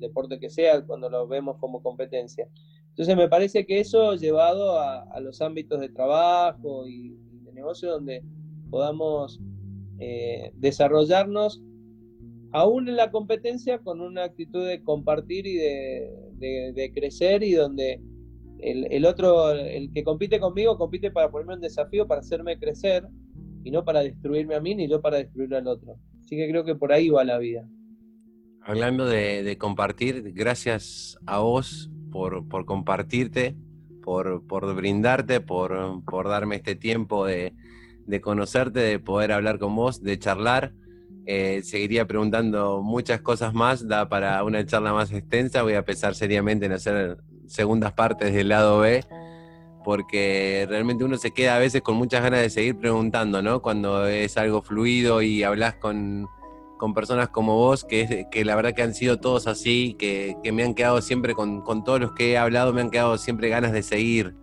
[0.01, 2.47] deporte que sea cuando lo vemos como competencia.
[2.91, 8.23] Entonces me parece que eso llevado a, los ámbitos de trabajo y, de negocio donde
[8.71, 9.41] podamos
[9.99, 11.63] eh, desarrollarnos
[12.53, 18.01] aún en la competencia con una actitud de compartir y de, crecer y donde
[18.61, 23.07] el, otro, el que compite conmigo, compite para ponerme un desafío, para hacerme crecer
[23.65, 25.97] y no para destruirme a mí ni yo para destruir al otro.
[26.21, 27.69] Así que creo que por ahí va la vida.
[28.63, 33.57] Hablando de, compartir, gracias a vos por, compartirte,
[34.03, 34.45] por,
[34.75, 37.55] brindarte, por, darme este tiempo de,
[38.09, 40.73] de conocerte, de poder hablar con vos, de charlar.
[41.27, 45.63] Eh, seguiría preguntando muchas cosas más, da para una charla más extensa.
[45.63, 49.05] Voy a pensar seriamente en hacer segundas partes del lado B,
[49.85, 53.61] porque realmente uno se queda a veces con muchas ganas de seguir preguntando, ¿no?
[53.61, 56.27] Cuando es algo fluido y hablas con,
[56.95, 60.75] personas como vos, que, que la verdad que han sido todos así, que, me han
[60.75, 63.83] quedado siempre con, con todos los que he hablado, me han quedado siempre ganas de
[63.83, 64.35] seguir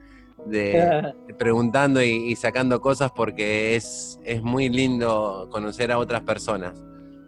[0.45, 6.83] de, preguntando y, sacando cosas porque es, es muy lindo conocer a otras personas.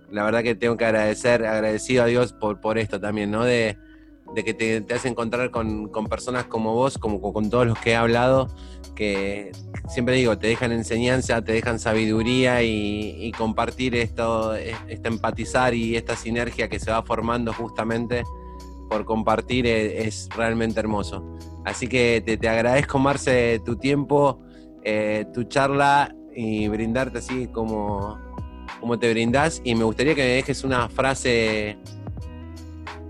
[0.09, 3.43] La verdad que tengo que agradecer, agradecido a Dios por, por esto también, ¿no?
[3.43, 3.78] De,
[4.36, 7.95] que te, te hace encontrar con, personas como vos, como con todos los que he
[7.95, 8.49] hablado,
[8.95, 9.51] que
[9.88, 16.15] siempre digo, te dejan enseñanza, te dejan sabiduría y, compartir esto, este empatizar y esta
[16.15, 18.24] sinergia que se va formando justamente
[18.89, 21.23] por compartir es realmente hermoso.
[21.67, 24.39] Así que te, agradezco, Marce, tu tiempo,
[24.83, 28.17] eh, tu charla y brindarte así como,
[28.79, 29.61] como te brindás.
[29.65, 31.77] Y me gustaría que me dejes una frase,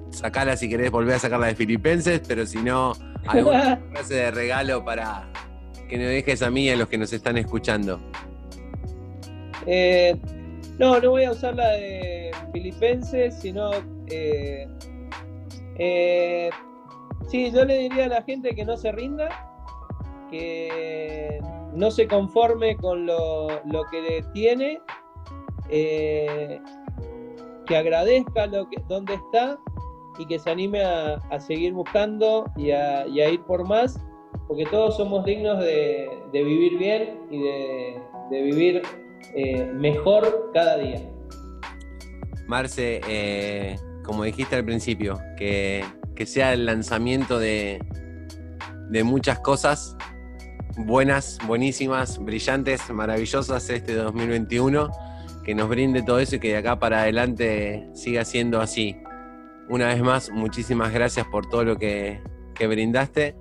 [0.09, 2.93] sacala si querés, volver a sacarla de Filipenses, pero si no,
[3.27, 5.31] alguna frase de regalo para
[5.87, 8.01] que me dejes a mí y a los que nos están escuchando.
[9.67, 10.19] Eh,
[10.79, 13.69] no, no voy a usar la de Filipenses, sino...
[14.07, 14.67] Eh,
[17.27, 19.29] Sí, yo le diría a la gente que no se rinda,
[20.31, 21.41] que
[21.73, 23.47] no se conforme con lo,
[23.91, 24.79] que tiene,
[25.69, 26.61] eh,
[27.65, 29.59] que agradezca lo donde está
[30.17, 33.99] y que se anime a, seguir buscando y a, ir por más,
[34.47, 38.81] porque todos somos dignos de, vivir bien y de, vivir
[39.35, 41.11] eh, mejor cada día.
[42.47, 43.75] Marce, eh,
[44.07, 45.85] como dijiste al principio, que
[46.17, 47.79] que sea el lanzamiento de,
[49.05, 49.95] muchas cosas
[50.75, 54.89] buenas, buenísimas, brillantes, maravillosas este 2021,
[55.43, 58.97] que nos brinde todo eso y que de acá para adelante siga siendo así.
[59.69, 62.19] Una vez más, muchísimas gracias por todo lo que,
[62.55, 63.35] que brindaste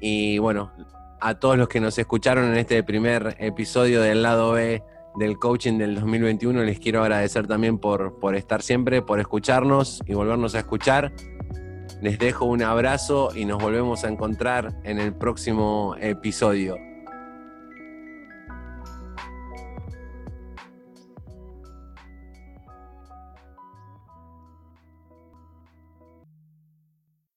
[0.00, 0.72] y bueno,
[1.20, 4.82] a todos los que nos escucharon en este primer episodio del lado B
[5.16, 10.14] del coaching del 2021, les quiero agradecer también por, por estar siempre, por escucharnos y
[10.14, 11.12] volvernos a escuchar.
[12.00, 16.91] Les dejo un abrazo y nos volvemos a encontrar en el próximo episodio.